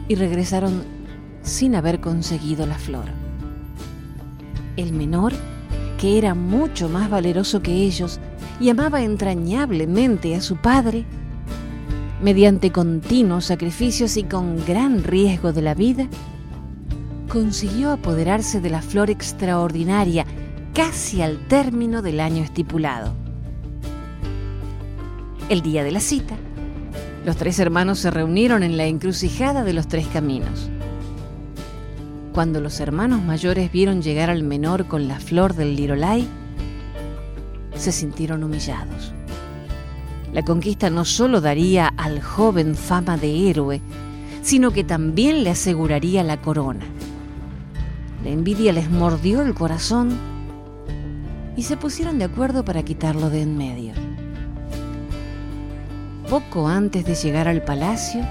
y 0.07 0.13
regresaron 0.13 0.83
sin 1.41 1.73
haber 1.73 1.99
conseguido 1.99 2.67
la 2.67 2.77
flor. 2.77 3.05
El 4.77 4.93
menor, 4.93 5.33
que 5.97 6.19
era 6.19 6.35
mucho 6.35 6.87
más 6.87 7.09
valeroso 7.09 7.63
que 7.63 7.73
ellos 7.73 8.19
y 8.59 8.69
amaba 8.69 9.01
entrañablemente 9.01 10.35
a 10.35 10.41
su 10.41 10.55
padre, 10.55 11.03
mediante 12.21 12.71
continuos 12.71 13.45
sacrificios 13.45 14.17
y 14.17 14.23
con 14.23 14.63
gran 14.65 15.03
riesgo 15.03 15.51
de 15.51 15.63
la 15.63 15.73
vida, 15.73 16.07
consiguió 17.27 17.91
apoderarse 17.91 18.61
de 18.61 18.69
la 18.69 18.83
flor 18.83 19.09
extraordinaria 19.09 20.25
casi 20.75 21.21
al 21.21 21.39
término 21.47 22.01
del 22.01 22.19
año 22.19 22.43
estipulado. 22.43 23.13
El 25.47 25.61
día 25.61 25.85
de 25.85 25.91
la 25.91 26.01
cita, 26.01 26.35
los 27.25 27.37
tres 27.37 27.59
hermanos 27.59 27.99
se 27.99 28.11
reunieron 28.11 28.61
en 28.61 28.75
la 28.75 28.83
encrucijada 28.83 29.63
de 29.63 29.71
los 29.71 29.87
tres 29.87 30.05
caminos. 30.07 30.69
Cuando 32.33 32.59
los 32.59 32.81
hermanos 32.81 33.23
mayores 33.23 33.71
vieron 33.71 34.01
llegar 34.01 34.29
al 34.29 34.43
menor 34.43 34.85
con 34.85 35.07
la 35.07 35.17
flor 35.21 35.55
del 35.55 35.77
lirolai, 35.77 36.27
se 37.75 37.93
sintieron 37.93 38.43
humillados. 38.43 39.13
La 40.33 40.43
conquista 40.43 40.89
no 40.89 41.05
solo 41.05 41.39
daría 41.39 41.87
al 41.87 42.21
joven 42.21 42.75
fama 42.75 43.15
de 43.15 43.49
héroe, 43.49 43.79
sino 44.41 44.71
que 44.71 44.83
también 44.83 45.45
le 45.45 45.51
aseguraría 45.51 46.21
la 46.21 46.41
corona. 46.41 46.83
La 48.25 48.31
envidia 48.31 48.73
les 48.73 48.89
mordió 48.89 49.41
el 49.41 49.53
corazón 49.53 50.34
y 51.57 51.63
se 51.63 51.77
pusieron 51.77 52.19
de 52.19 52.25
acuerdo 52.25 52.65
para 52.65 52.83
quitarlo 52.83 53.29
de 53.29 53.41
en 53.41 53.57
medio. 53.57 53.93
Poco 56.29 56.67
antes 56.67 57.05
de 57.05 57.15
llegar 57.15 57.47
al 57.47 57.61
palacio, 57.61 58.25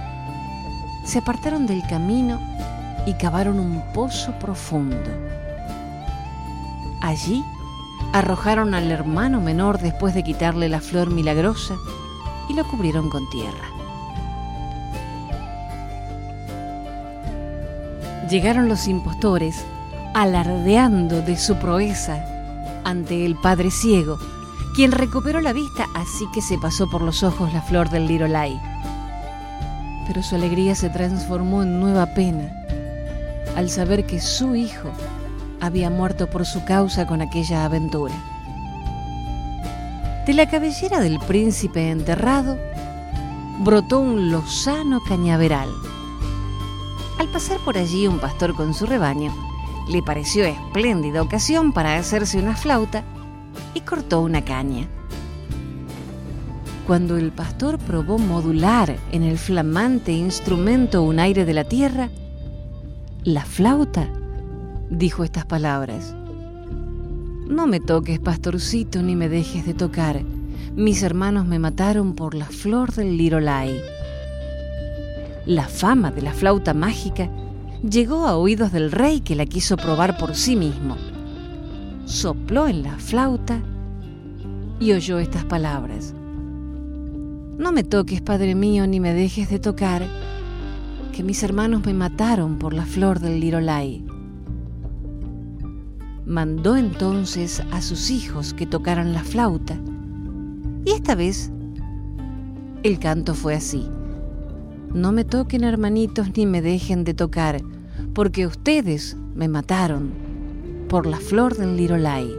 se 1.05 1.19
apartaron 1.19 1.67
del 1.67 1.83
camino 1.87 2.41
y 3.07 3.15
cavaron 3.15 3.59
un 3.59 3.83
pozo 3.93 4.33
profundo. 4.39 5.11
Allí 7.01 7.45
arrojaron 8.13 8.75
al 8.75 8.91
hermano 8.91 9.41
menor 9.41 9.79
después 9.79 10.15
de 10.15 10.23
quitarle 10.23 10.69
la 10.69 10.81
flor 10.81 11.11
milagrosa 11.11 11.75
y 12.49 12.55
lo 12.55 12.67
cubrieron 12.69 13.11
con 13.11 13.29
tierra. 13.31 13.69
Llegaron 18.29 18.69
los 18.69 18.89
impostores 18.89 19.65
alardeando 20.15 21.21
de 21.21 21.37
su 21.37 21.57
proeza 21.57 22.34
ante 22.85 23.25
el 23.25 23.37
padre 23.37 23.71
ciego, 23.71 24.19
quien 24.75 24.93
recuperó 24.93 25.41
la 25.41 25.53
vista 25.53 25.87
así 25.95 26.27
que 26.33 26.43
se 26.43 26.59
pasó 26.59 26.89
por 26.89 27.03
los 27.03 27.23
ojos 27.23 27.53
la 27.53 27.63
flor 27.63 27.91
del 27.91 28.07
lirolai. 28.07 28.61
Pero 30.07 30.23
su 30.23 30.35
alegría 30.35 30.75
se 30.75 30.91
transformó 30.91 31.63
en 31.63 31.81
nueva 31.81 32.07
pena 32.15 32.53
al 33.57 33.71
saber 33.71 34.05
que 34.05 34.21
su 34.21 34.55
hijo 34.55 34.91
había 35.61 35.91
muerto 35.91 36.29
por 36.29 36.45
su 36.45 36.65
causa 36.65 37.07
con 37.07 37.23
aquella 37.23 37.65
aventura. 37.65 38.15
De 40.27 40.33
la 40.33 40.49
cabellera 40.49 41.01
del 41.01 41.19
príncipe 41.21 41.91
enterrado 41.91 42.59
brotó 43.61 44.01
un 44.01 44.31
lozano 44.31 45.01
cañaveral. 45.07 45.69
Al 47.19 47.29
pasar 47.29 47.59
por 47.59 47.79
allí 47.79 48.07
un 48.07 48.19
pastor 48.19 48.55
con 48.55 48.75
su 48.75 48.87
rebaño, 48.87 49.33
le 49.89 50.03
pareció 50.03 50.45
espléndida 50.45 51.23
ocasión 51.23 51.73
para 51.73 51.97
hacerse 51.97 52.39
una 52.39 52.57
flauta 52.57 53.05
y 53.75 53.81
cortó 53.81 54.21
una 54.21 54.45
caña. 54.45 54.89
Cuando 56.87 57.17
el 57.17 57.33
pastor 57.33 57.79
probó 57.79 58.19
modular 58.19 58.97
en 59.11 59.23
el 59.23 59.39
flamante 59.39 60.13
instrumento 60.13 61.03
un 61.03 61.19
aire 61.19 61.45
de 61.45 61.55
la 61.55 61.65
tierra, 61.65 62.11
la 63.25 63.45
flauta 63.45 64.09
dijo 64.91 65.25
estas 65.25 65.47
palabras. 65.47 66.15
No 67.49 67.67
me 67.67 67.81
toques, 67.81 68.19
pastorcito, 68.21 69.03
ni 69.03 69.17
me 69.17 69.29
dejes 69.29 69.65
de 69.67 69.75
tocar. 69.75 70.23
Mis 70.77 71.03
hermanos 71.03 71.47
me 71.47 71.59
mataron 71.59 72.15
por 72.15 72.35
la 72.35 72.47
flor 72.47 72.93
del 72.93 73.17
lirolai. 73.17 73.81
La 75.47 75.69
fama 75.69 76.11
de 76.11 76.23
la 76.23 76.33
flauta 76.33 76.75
mágica 76.75 77.31
llegó 77.91 78.27
a 78.27 78.37
oídos 78.37 78.73
del 78.73 78.91
rey 78.91 79.21
que 79.21 79.37
la 79.37 79.47
quiso 79.47 79.77
probar 79.77 80.17
por 80.17 80.35
sí 80.35 80.57
mismo. 80.57 80.97
Sopló 82.07 82.67
en 82.69 82.83
la 82.83 82.99
flauta 82.99 83.61
y 84.81 84.93
oyó 84.93 85.19
estas 85.19 85.45
palabras. 85.45 86.15
No 87.59 87.73
me 87.73 87.85
toques, 87.85 88.21
Padre 88.21 88.55
mío, 88.55 88.87
ni 88.87 89.01
me 89.01 89.15
dejes 89.15 89.51
de 89.51 89.59
tocar, 89.59 90.07
que 91.13 91.23
mis 91.23 91.43
hermanos 91.43 91.85
me 91.87 91.95
mataron 91.95 92.59
por 92.59 92.75
la 92.75 92.85
flor 92.85 93.21
del 93.21 93.41
lirolai. 93.41 94.05
Mandó 96.27 96.77
entonces 96.77 97.63
a 97.71 97.81
sus 97.81 98.11
hijos 98.11 98.55
que 98.55 98.67
tocaran 98.67 99.13
la 99.13 99.23
flauta, 99.23 99.79
y 100.85 100.91
esta 100.91 101.15
vez 101.15 101.53
el 102.83 102.99
canto 102.99 103.35
fue 103.35 103.55
así. 103.55 103.87
No 104.93 105.13
me 105.13 105.25
toquen 105.25 105.65
hermanitos 105.65 106.37
ni 106.37 106.47
me 106.47 106.61
dejen 106.61 107.05
de 107.05 107.15
tocar, 107.15 107.63
porque 108.15 108.47
ustedes 108.47 109.17
me 109.35 109.49
mataron 109.49 110.13
por 110.89 111.07
la 111.07 111.19
flor 111.19 111.57
del 111.57 111.77
lirolai. 111.77 112.33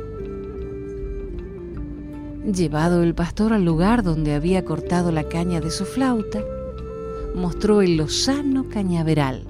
Llevado 2.46 3.04
el 3.04 3.14
pastor 3.14 3.52
al 3.52 3.66
lugar 3.66 4.02
donde 4.02 4.34
había 4.34 4.64
cortado 4.64 5.12
la 5.12 5.26
caña 5.26 5.60
de 5.60 5.72
su 5.72 5.84
flauta, 5.84 6.42
mostró 7.36 7.82
el 7.82 7.98
lozano 7.98 8.70
cañaveral. 8.70 9.44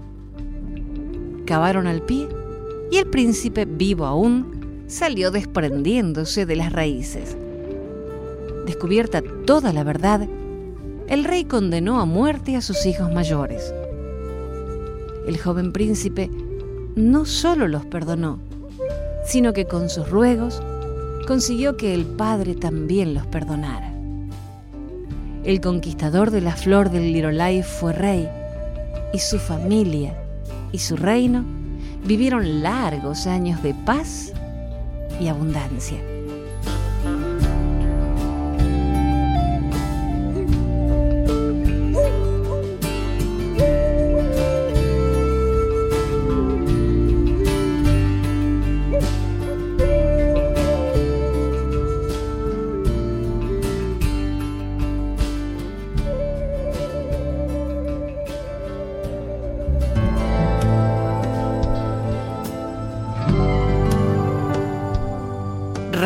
Cavaron 1.45 1.85
al 1.85 2.01
pie 2.01 2.27
y 2.89 2.97
el 2.97 3.05
príncipe, 3.05 3.65
vivo 3.65 4.05
aún, 4.05 4.83
salió 4.88 5.29
desprendiéndose 5.29 6.47
de 6.47 6.55
las 6.55 6.73
raíces. 6.73 7.38
Descubierta 8.65 9.21
toda 9.45 9.71
la 9.73 9.83
verdad, 9.83 10.27
el 11.07 11.23
rey 11.23 11.45
condenó 11.45 11.99
a 11.99 12.05
muerte 12.05 12.55
a 12.55 12.61
sus 12.61 12.88
hijos 12.88 13.13
mayores. 13.13 13.71
El 15.27 15.38
joven 15.39 15.71
príncipe 15.71 16.29
no 16.95 17.25
solo 17.25 17.67
los 17.67 17.85
perdonó, 17.85 18.39
sino 19.25 19.53
que 19.53 19.65
con 19.65 19.89
sus 19.89 20.09
ruegos 20.09 20.61
consiguió 21.27 21.77
que 21.77 21.93
el 21.93 22.05
padre 22.05 22.55
también 22.55 23.13
los 23.13 23.25
perdonara. 23.25 23.91
El 25.43 25.61
conquistador 25.61 26.31
de 26.31 26.41
la 26.41 26.55
flor 26.55 26.89
del 26.89 27.11
Lirolai 27.11 27.63
fue 27.63 27.93
rey 27.93 28.29
y 29.13 29.19
su 29.19 29.39
familia 29.39 30.15
y 30.71 30.79
su 30.79 30.95
reino 30.95 31.43
vivieron 32.05 32.61
largos 32.61 33.27
años 33.27 33.61
de 33.63 33.73
paz 33.73 34.31
y 35.19 35.27
abundancia. 35.27 35.97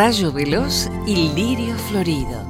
Rayo 0.09 0.31
veloz 0.31 0.89
y 1.05 1.29
lirio 1.35 1.77
florido. 1.77 2.43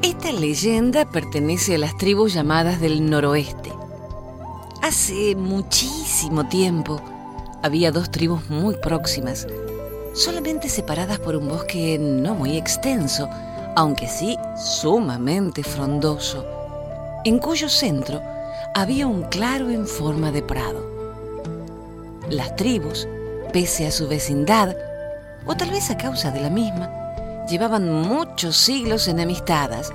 Esta 0.00 0.30
leyenda 0.30 1.10
pertenece 1.10 1.74
a 1.74 1.78
las 1.78 1.96
tribus 1.96 2.34
llamadas 2.34 2.80
del 2.80 3.10
noroeste. 3.10 3.72
Hace 4.80 5.34
muchísimo 5.34 6.48
tiempo 6.48 7.02
había 7.64 7.90
dos 7.90 8.12
tribus 8.12 8.48
muy 8.48 8.76
próximas, 8.76 9.48
solamente 10.14 10.68
separadas 10.68 11.18
por 11.18 11.34
un 11.34 11.48
bosque 11.48 11.98
no 11.98 12.36
muy 12.36 12.56
extenso, 12.56 13.28
aunque 13.74 14.06
sí 14.06 14.38
sumamente 14.56 15.64
frondoso, 15.64 16.46
en 17.24 17.40
cuyo 17.40 17.68
centro 17.68 18.37
había 18.74 19.06
un 19.06 19.22
claro 19.24 19.70
en 19.70 19.86
forma 19.86 20.30
de 20.30 20.42
prado. 20.42 20.84
Las 22.30 22.54
tribus, 22.56 23.08
pese 23.52 23.86
a 23.86 23.90
su 23.90 24.08
vecindad, 24.08 24.76
o 25.46 25.56
tal 25.56 25.70
vez 25.70 25.90
a 25.90 25.96
causa 25.96 26.30
de 26.30 26.40
la 26.40 26.50
misma, 26.50 26.90
llevaban 27.48 27.90
muchos 27.90 28.56
siglos 28.56 29.08
enemistadas, 29.08 29.92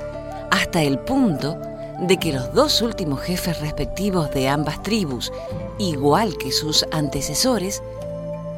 hasta 0.50 0.82
el 0.82 1.00
punto 1.00 1.58
de 2.00 2.18
que 2.18 2.34
los 2.34 2.54
dos 2.54 2.82
últimos 2.82 3.22
jefes 3.22 3.60
respectivos 3.60 4.32
de 4.32 4.50
ambas 4.50 4.82
tribus, 4.82 5.32
igual 5.78 6.38
que 6.38 6.52
sus 6.52 6.86
antecesores, 6.92 7.82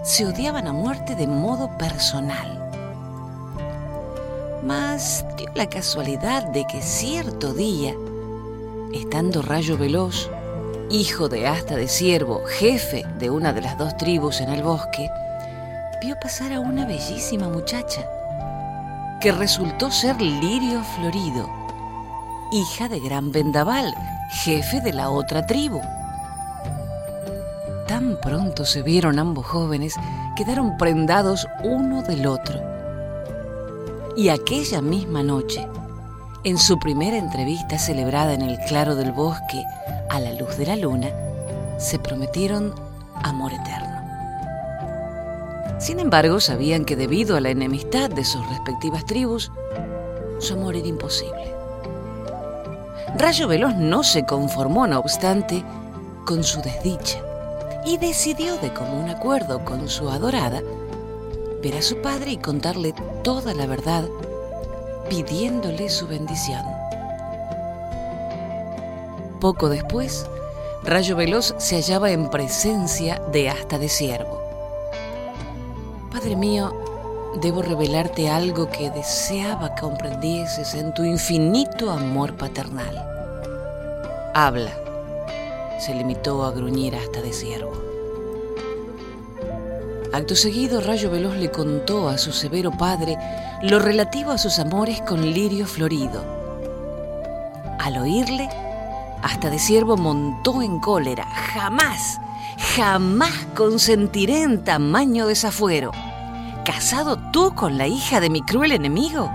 se 0.03 0.25
odiaban 0.25 0.67
a 0.67 0.73
muerte 0.73 1.15
de 1.15 1.27
modo 1.27 1.69
personal. 1.77 2.61
Mas 4.63 5.25
dio 5.37 5.49
la 5.53 5.67
casualidad 5.69 6.43
de 6.47 6.65
que 6.65 6.81
cierto 6.81 7.53
día, 7.53 7.93
estando 8.95 9.41
Rayo 9.41 9.77
Veloz, 9.77 10.29
hijo 10.89 11.27
de 11.27 11.47
Asta 11.47 11.75
de 11.75 11.89
Ciervo, 11.89 12.41
jefe 12.45 13.05
de 13.19 13.29
una 13.29 13.51
de 13.51 13.61
las 13.61 13.77
dos 13.77 13.97
tribus 13.97 14.39
en 14.39 14.49
el 14.49 14.63
bosque, 14.63 15.11
vio 16.01 16.17
pasar 16.21 16.53
a 16.53 16.61
una 16.61 16.85
bellísima 16.85 17.49
muchacha, 17.49 18.07
que 19.19 19.33
resultó 19.33 19.91
ser 19.91 20.21
Lirio 20.21 20.81
Florido, 20.95 21.49
hija 22.53 22.87
de 22.87 23.01
Gran 23.01 23.33
Vendaval, 23.33 23.93
jefe 24.45 24.79
de 24.79 24.93
la 24.93 25.09
otra 25.09 25.45
tribu. 25.45 25.81
Tan 27.89 28.17
pronto 28.21 28.63
se 28.63 28.81
vieron 28.81 29.19
ambos 29.19 29.45
jóvenes, 29.45 29.95
quedaron 30.37 30.77
prendados 30.77 31.47
uno 31.63 32.01
del 32.01 32.25
otro. 32.27 32.61
Y 34.15 34.29
aquella 34.29 34.81
misma 34.81 35.21
noche, 35.21 35.67
en 36.45 36.59
su 36.59 36.77
primera 36.77 37.17
entrevista 37.17 37.79
celebrada 37.79 38.35
en 38.35 38.43
el 38.43 38.59
claro 38.59 38.95
del 38.95 39.11
bosque 39.11 39.65
a 40.09 40.19
la 40.19 40.31
luz 40.33 40.55
de 40.57 40.67
la 40.67 40.75
luna, 40.75 41.09
se 41.79 41.97
prometieron 41.97 42.71
amor 43.23 43.51
eterno. 43.51 43.95
Sin 45.79 45.99
embargo, 45.99 46.39
sabían 46.39 46.85
que 46.85 46.95
debido 46.95 47.35
a 47.35 47.41
la 47.41 47.49
enemistad 47.49 48.11
de 48.11 48.23
sus 48.23 48.47
respectivas 48.47 49.05
tribus, 49.05 49.51
su 50.37 50.53
amor 50.53 50.75
era 50.75 50.87
imposible. 50.87 51.51
Rayo 53.17 53.47
Veloz 53.47 53.75
no 53.75 54.03
se 54.03 54.23
conformó, 54.23 54.85
no 54.85 54.99
obstante, 54.99 55.63
con 56.27 56.43
su 56.43 56.61
desdicha 56.61 57.17
y 57.87 57.97
decidió 57.97 58.55
de 58.57 58.71
común 58.71 59.09
acuerdo 59.09 59.65
con 59.65 59.89
su 59.89 60.09
adorada 60.09 60.61
ver 61.63 61.75
a 61.75 61.81
su 61.81 61.99
padre 62.03 62.33
y 62.33 62.37
contarle 62.37 62.93
toda 63.23 63.55
la 63.55 63.65
verdad 63.65 64.07
pidiéndole 65.09 65.89
su 65.89 66.07
bendición. 66.07 66.63
Poco 69.39 69.69
después, 69.69 70.25
Rayo 70.83 71.15
Veloz 71.15 71.55
se 71.57 71.75
hallaba 71.75 72.11
en 72.11 72.29
presencia 72.29 73.21
de 73.31 73.49
Asta 73.49 73.77
de 73.77 73.89
Siervo. 73.89 74.41
Padre 76.11 76.35
mío, 76.35 76.71
debo 77.41 77.61
revelarte 77.61 78.29
algo 78.29 78.69
que 78.69 78.89
deseaba 78.91 79.75
comprendieses 79.75 80.73
en 80.75 80.93
tu 80.93 81.03
infinito 81.03 81.91
amor 81.91 82.35
paternal. 82.35 83.03
Habla, 84.33 84.71
se 85.79 85.93
limitó 85.93 86.43
a 86.45 86.51
gruñir 86.51 86.95
Asta 86.95 87.21
de 87.21 87.33
Siervo. 87.33 87.94
Acto 90.15 90.33
seguido, 90.33 90.79
Rayo 90.79 91.11
Veloz 91.11 91.35
le 91.35 91.51
contó 91.51 92.07
a 92.07 92.17
su 92.17 92.31
severo 92.31 92.71
padre 92.71 93.17
lo 93.61 93.79
relativo 93.79 94.31
a 94.31 94.37
sus 94.37 94.59
amores 94.59 95.01
con 95.01 95.21
Lirio 95.21 95.67
Florido. 95.67 96.23
Al 97.79 97.97
oírle, 97.97 98.47
hasta 99.21 99.49
de 99.49 99.59
siervo 99.59 99.97
montó 99.97 100.61
en 100.61 100.79
cólera. 100.79 101.25
Jamás, 101.25 102.21
jamás 102.77 103.33
consentiré 103.57 104.43
en 104.43 104.63
tamaño 104.63 105.27
desafuero. 105.27 105.91
¿Casado 106.63 107.19
tú 107.33 107.53
con 107.53 107.77
la 107.77 107.87
hija 107.87 108.21
de 108.21 108.29
mi 108.29 108.41
cruel 108.41 108.71
enemigo? 108.71 109.29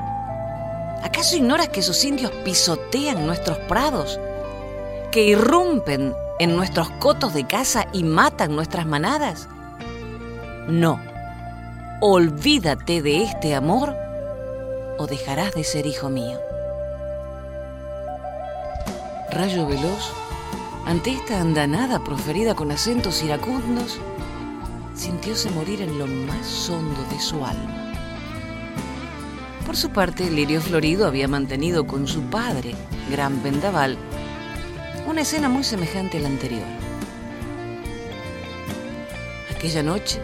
¿Acaso 1.03 1.37
ignoras 1.37 1.69
que 1.69 1.81
esos 1.81 2.03
indios 2.07 2.33
pisotean 2.43 3.27
nuestros 3.27 3.59
prados? 3.69 4.19
¿Que 5.13 5.27
irrumpen 5.27 6.15
en 6.39 6.57
nuestros 6.57 6.89
cotos 6.93 7.35
de 7.35 7.47
caza 7.47 7.87
y 7.93 8.03
matan 8.03 8.57
nuestras 8.57 8.87
manadas? 8.87 9.47
No, 10.71 11.01
olvídate 12.01 13.03
de 13.03 13.25
este 13.25 13.57
amor 13.57 13.93
o 14.99 15.09
dejarás 15.09 15.53
de 15.53 15.65
ser 15.65 15.85
hijo 15.85 16.11
mío. 16.11 16.39
Rayo 19.33 19.67
veloz, 19.67 20.13
ante 20.87 21.11
esta 21.11 21.41
andanada 21.41 21.99
proferida 22.05 22.55
con 22.55 22.71
acentos 22.71 23.21
iracundos, 23.25 23.99
sintióse 24.95 25.51
morir 25.51 25.83
en 25.83 25.99
lo 25.99 26.07
más 26.07 26.71
hondo 26.71 27.03
de 27.11 27.19
su 27.19 27.45
alma. 27.45 27.93
Por 29.67 29.77
su 29.77 29.91
parte, 29.91 30.31
Lirio 30.31 30.61
Florido 30.61 31.05
había 31.05 31.27
mantenido 31.27 31.85
con 31.85 32.07
su 32.07 32.23
padre, 32.23 32.77
Gran 33.11 33.43
Vendaval, 33.43 33.99
una 35.09 35.23
escena 35.23 35.49
muy 35.49 35.65
semejante 35.65 36.19
a 36.19 36.21
la 36.21 36.29
anterior. 36.29 36.67
Aquella 39.51 39.83
noche, 39.83 40.21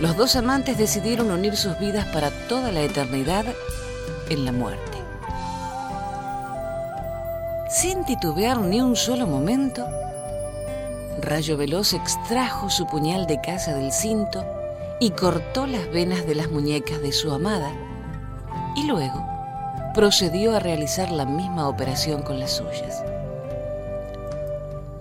los 0.00 0.16
dos 0.16 0.34
amantes 0.36 0.78
decidieron 0.78 1.30
unir 1.30 1.56
sus 1.56 1.78
vidas 1.78 2.06
para 2.06 2.30
toda 2.48 2.72
la 2.72 2.80
eternidad 2.80 3.44
en 4.30 4.44
la 4.44 4.52
muerte. 4.52 4.98
Sin 7.68 8.04
titubear 8.04 8.58
ni 8.60 8.80
un 8.80 8.96
solo 8.96 9.26
momento, 9.26 9.86
Rayo 11.20 11.56
Veloz 11.56 11.92
extrajo 11.92 12.70
su 12.70 12.86
puñal 12.86 13.26
de 13.26 13.40
caza 13.40 13.74
del 13.74 13.92
cinto 13.92 14.44
y 15.00 15.10
cortó 15.10 15.66
las 15.66 15.90
venas 15.90 16.26
de 16.26 16.34
las 16.34 16.50
muñecas 16.50 17.00
de 17.02 17.12
su 17.12 17.30
amada 17.30 17.70
y 18.76 18.86
luego 18.86 19.26
procedió 19.94 20.56
a 20.56 20.60
realizar 20.60 21.10
la 21.10 21.26
misma 21.26 21.68
operación 21.68 22.22
con 22.22 22.40
las 22.40 22.52
suyas. 22.52 23.04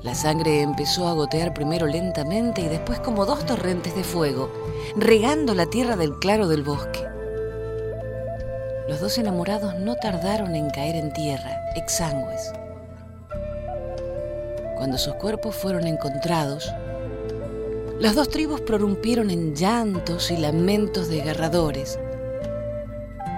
La 0.02 0.16
sangre 0.16 0.62
empezó 0.62 1.08
a 1.08 1.14
gotear 1.14 1.54
primero 1.54 1.86
lentamente 1.86 2.62
y 2.62 2.68
después 2.68 3.00
como 3.00 3.26
dos 3.26 3.46
torrentes 3.46 3.96
de 3.96 4.04
fuego, 4.04 4.50
regando 4.96 5.54
la 5.54 5.66
tierra 5.66 5.96
del 5.96 6.18
claro 6.20 6.48
del 6.48 6.64
bosque. 6.64 7.06
Los 8.88 9.00
dos 9.00 9.18
enamorados 9.18 9.76
no 9.76 9.96
tardaron 9.96 10.56
en 10.56 10.70
caer 10.70 10.96
en 10.96 11.14
tierra, 11.14 11.72
exangües. 11.76 12.52
Cuando 14.78 14.98
sus 14.98 15.14
cuerpos 15.16 15.56
fueron 15.56 15.86
encontrados, 15.86 16.74
las 18.00 18.16
dos 18.16 18.30
tribus 18.30 18.62
prorrumpieron 18.62 19.30
en 19.30 19.56
llantos 19.56 20.32
y 20.32 20.38
lamentos 20.38 21.10
desgarradores, 21.10 22.00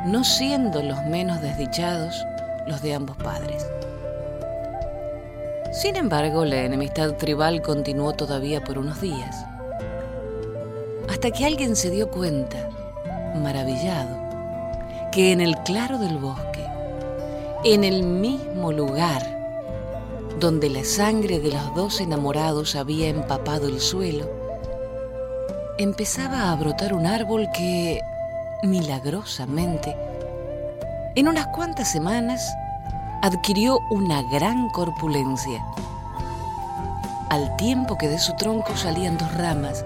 no 0.06 0.24
siendo 0.24 0.84
los 0.84 1.04
menos 1.06 1.42
desdichados 1.42 2.26
los 2.68 2.82
de 2.82 2.94
ambos 2.94 3.18
padres. 3.18 3.68
Sin 5.72 5.96
embargo, 5.96 6.46
la 6.46 6.64
enemistad 6.64 7.16
tribal 7.16 7.62
continuó 7.62 8.14
todavía 8.14 8.64
por 8.64 8.78
unos 8.78 9.02
días, 9.02 9.46
hasta 11.22 11.38
que 11.38 11.46
alguien 11.46 11.76
se 11.76 11.92
dio 11.92 12.10
cuenta, 12.10 12.68
maravillado, 13.36 14.18
que 15.12 15.32
en 15.32 15.40
el 15.40 15.56
claro 15.58 16.00
del 16.00 16.18
bosque, 16.18 16.66
en 17.64 17.84
el 17.84 18.02
mismo 18.02 18.72
lugar 18.72 19.22
donde 20.40 20.72
la 20.72 20.84
sangre 20.84 21.40
de 21.40 21.52
los 21.52 21.76
dos 21.76 22.02
enamorados 22.02 22.76
había 22.76 23.10
empapado 23.10 23.68
el 23.68 23.80
suelo, 23.80 24.28
empezaba 25.78 26.52
a 26.52 26.56
brotar 26.56 26.92
un 26.92 27.06
árbol 27.06 27.48
que, 27.56 28.02
milagrosamente, 28.64 29.96
en 31.14 31.28
unas 31.28 31.46
cuantas 31.50 31.92
semanas 31.92 32.52
adquirió 33.22 33.78
una 33.92 34.24
gran 34.24 34.70
corpulencia. 34.70 35.64
Al 37.32 37.56
tiempo 37.56 37.98
que 37.98 38.10
de 38.10 38.20
su 38.20 38.34
tronco 38.34 38.76
salían 38.76 39.18
dos 39.18 39.34
ramas 39.34 39.86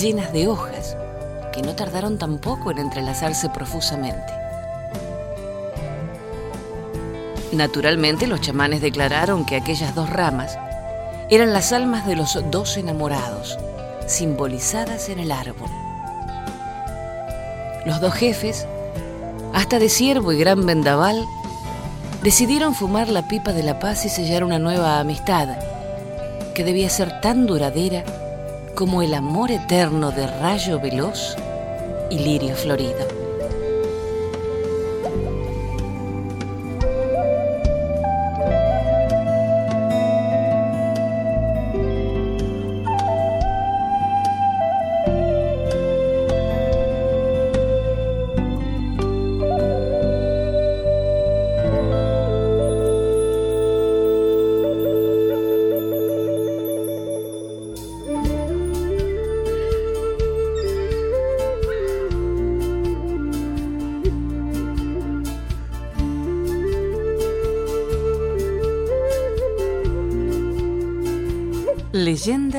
llenas 0.00 0.32
de 0.32 0.48
hojas, 0.48 0.96
que 1.52 1.60
no 1.60 1.74
tardaron 1.74 2.16
tampoco 2.16 2.70
en 2.70 2.78
entrelazarse 2.78 3.50
profusamente. 3.50 4.32
Naturalmente 7.52 8.26
los 8.26 8.40
chamanes 8.40 8.80
declararon 8.80 9.44
que 9.44 9.56
aquellas 9.56 9.94
dos 9.94 10.08
ramas 10.08 10.58
eran 11.28 11.52
las 11.52 11.74
almas 11.74 12.06
de 12.06 12.16
los 12.16 12.38
dos 12.50 12.78
enamorados, 12.78 13.58
simbolizadas 14.06 15.10
en 15.10 15.18
el 15.18 15.32
árbol. 15.32 15.68
Los 17.84 18.00
dos 18.00 18.14
jefes, 18.14 18.66
hasta 19.52 19.78
de 19.78 19.90
ciervo 19.90 20.32
y 20.32 20.38
gran 20.38 20.64
vendaval, 20.64 21.26
decidieron 22.22 22.74
fumar 22.74 23.10
la 23.10 23.28
pipa 23.28 23.52
de 23.52 23.64
la 23.64 23.80
paz 23.80 24.06
y 24.06 24.08
sellar 24.08 24.44
una 24.44 24.58
nueva 24.58 24.98
amistad 24.98 25.58
que 26.56 26.64
debía 26.64 26.88
ser 26.88 27.20
tan 27.20 27.44
duradera 27.44 28.02
como 28.74 29.02
el 29.02 29.12
amor 29.12 29.50
eterno 29.50 30.10
de 30.10 30.26
rayo 30.26 30.80
veloz 30.80 31.36
y 32.08 32.18
lirio 32.18 32.56
florido. 32.56 33.15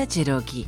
Cherokee. 0.08 0.66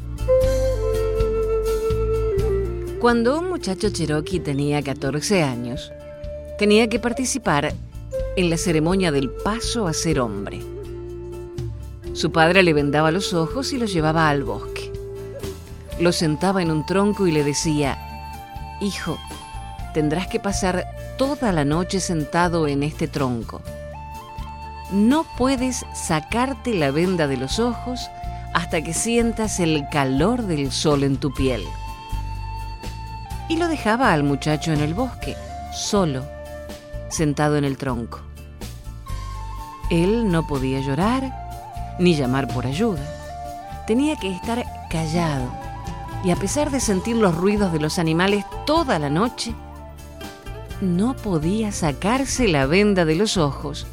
Cuando 3.01 3.39
un 3.39 3.49
muchacho 3.49 3.89
cherokee 3.89 4.39
tenía 4.39 4.83
14 4.83 5.43
años, 5.43 5.91
tenía 6.59 6.89
que 6.89 6.99
participar 6.99 7.73
en 8.37 8.51
la 8.51 8.59
ceremonia 8.59 9.11
del 9.11 9.31
paso 9.31 9.87
a 9.87 9.95
ser 9.95 10.21
hombre. 10.21 10.61
Su 12.13 12.31
padre 12.33 12.63
le 12.63 12.75
vendaba 12.75 13.11
los 13.11 13.33
ojos 13.33 13.73
y 13.73 13.79
lo 13.79 13.87
llevaba 13.87 14.29
al 14.29 14.45
bosque. 14.45 14.93
Lo 15.99 16.13
sentaba 16.13 16.61
en 16.61 16.71
un 16.71 16.85
tronco 16.85 17.27
y 17.27 17.33
le 17.33 17.43
decía, 17.43 17.99
Hijo, 18.83 19.19
tendrás 19.95 20.27
que 20.27 20.39
pasar 20.39 20.87
toda 21.17 21.53
la 21.53 21.65
noche 21.65 22.01
sentado 22.01 22.69
en 22.69 22.83
este 22.83 23.09
tronco. 23.09 23.63
No 24.93 25.25
puedes 25.39 25.87
sacarte 25.95 26.75
la 26.75 26.91
venda 26.91 27.27
de 27.27 27.39
los 27.39 27.59
ojos 27.59 28.11
hasta 28.55 28.83
que 28.83 28.93
sientas 28.93 29.61
el 29.61 29.89
calor 29.91 30.43
del 30.43 30.73
sol 30.73 31.05
en 31.05 31.17
tu 31.17 31.33
piel. 31.33 31.63
Y 33.49 33.57
lo 33.57 33.69
dejaba 33.69 34.13
al 34.13 34.23
muchacho 34.23 34.73
en 34.73 34.81
el 34.81 34.95
bosque, 34.95 35.37
solo, 35.73 36.25
sentado 37.09 37.57
en 37.57 37.65
el 37.65 37.77
tronco. 37.77 38.21
Él 39.91 40.31
no 40.31 40.47
podía 40.47 40.81
llorar 40.81 41.97
ni 41.99 42.15
llamar 42.15 42.47
por 42.49 42.67
ayuda. 42.67 43.03
Tenía 43.87 44.17
que 44.17 44.33
estar 44.33 44.65
callado 44.89 45.51
y 46.25 46.31
a 46.31 46.37
pesar 46.37 46.71
de 46.71 46.81
sentir 46.81 47.17
los 47.17 47.35
ruidos 47.35 47.73
de 47.73 47.81
los 47.81 47.99
animales 47.99 48.45
toda 48.67 48.99
la 48.99 49.11
noche, 49.11 49.55
no 50.81 51.15
podía 51.15 51.73
sacarse 51.73 52.49
la 52.49 52.67
venda 52.67 53.05
de 53.05 53.15
los 53.15 53.37
ojos 53.37 53.87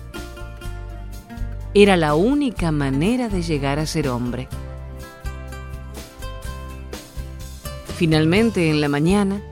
era 1.83 1.95
la 1.95 2.15
única 2.15 2.71
manera 2.71 3.29
de 3.29 3.43
llegar 3.43 3.77
a 3.77 3.85
ser 3.85 4.07
hombre. 4.07 4.47
Finalmente, 7.95 8.71
en 8.71 8.81
la 8.81 8.89
mañana, 8.89 9.43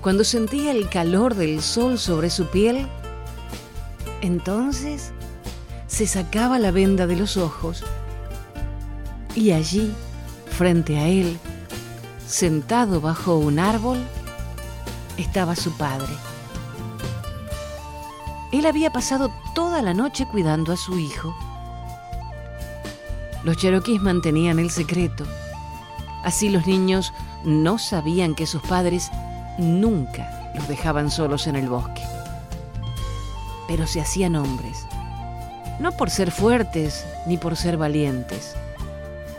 cuando 0.00 0.22
sentía 0.22 0.70
el 0.70 0.88
calor 0.88 1.34
del 1.34 1.60
sol 1.60 1.98
sobre 1.98 2.30
su 2.30 2.46
piel, 2.46 2.86
entonces 4.20 5.10
se 5.88 6.06
sacaba 6.06 6.60
la 6.60 6.70
venda 6.70 7.08
de 7.08 7.16
los 7.16 7.36
ojos 7.36 7.82
y 9.34 9.50
allí, 9.50 9.92
frente 10.48 10.96
a 10.96 11.08
él, 11.08 11.40
sentado 12.24 13.00
bajo 13.00 13.36
un 13.36 13.58
árbol, 13.58 13.98
estaba 15.16 15.56
su 15.56 15.72
padre. 15.72 16.12
Él 18.52 18.64
había 18.64 18.92
pasado 18.92 19.32
toda 19.56 19.82
la 19.82 19.92
noche 19.92 20.24
cuidando 20.30 20.72
a 20.72 20.76
su 20.76 21.00
hijo. 21.00 21.34
Los 23.44 23.56
cheroquíes 23.56 24.00
mantenían 24.00 24.58
el 24.58 24.70
secreto. 24.70 25.24
Así 26.24 26.48
los 26.48 26.66
niños 26.66 27.12
no 27.44 27.78
sabían 27.78 28.34
que 28.34 28.46
sus 28.46 28.62
padres 28.62 29.10
nunca 29.58 30.52
los 30.54 30.66
dejaban 30.68 31.10
solos 31.10 31.46
en 31.46 31.56
el 31.56 31.68
bosque. 31.68 32.02
Pero 33.68 33.86
se 33.86 34.00
hacían 34.00 34.36
hombres, 34.36 34.86
no 35.78 35.92
por 35.92 36.10
ser 36.10 36.30
fuertes 36.30 37.06
ni 37.26 37.36
por 37.36 37.56
ser 37.56 37.76
valientes, 37.76 38.54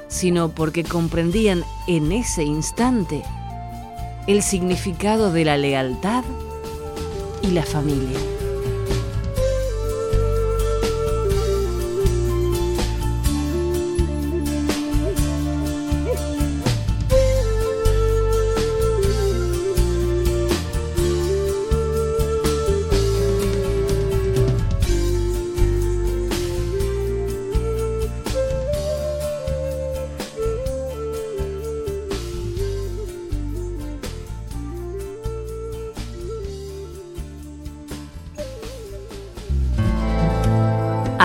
sino 0.08 0.50
porque 0.50 0.84
comprendían 0.84 1.64
en 1.88 2.12
ese 2.12 2.44
instante 2.44 3.24
el 4.28 4.44
significado 4.44 5.32
de 5.32 5.46
la 5.46 5.58
lealtad 5.58 6.24
y 7.42 7.48
la 7.48 7.64
familia. 7.64 8.20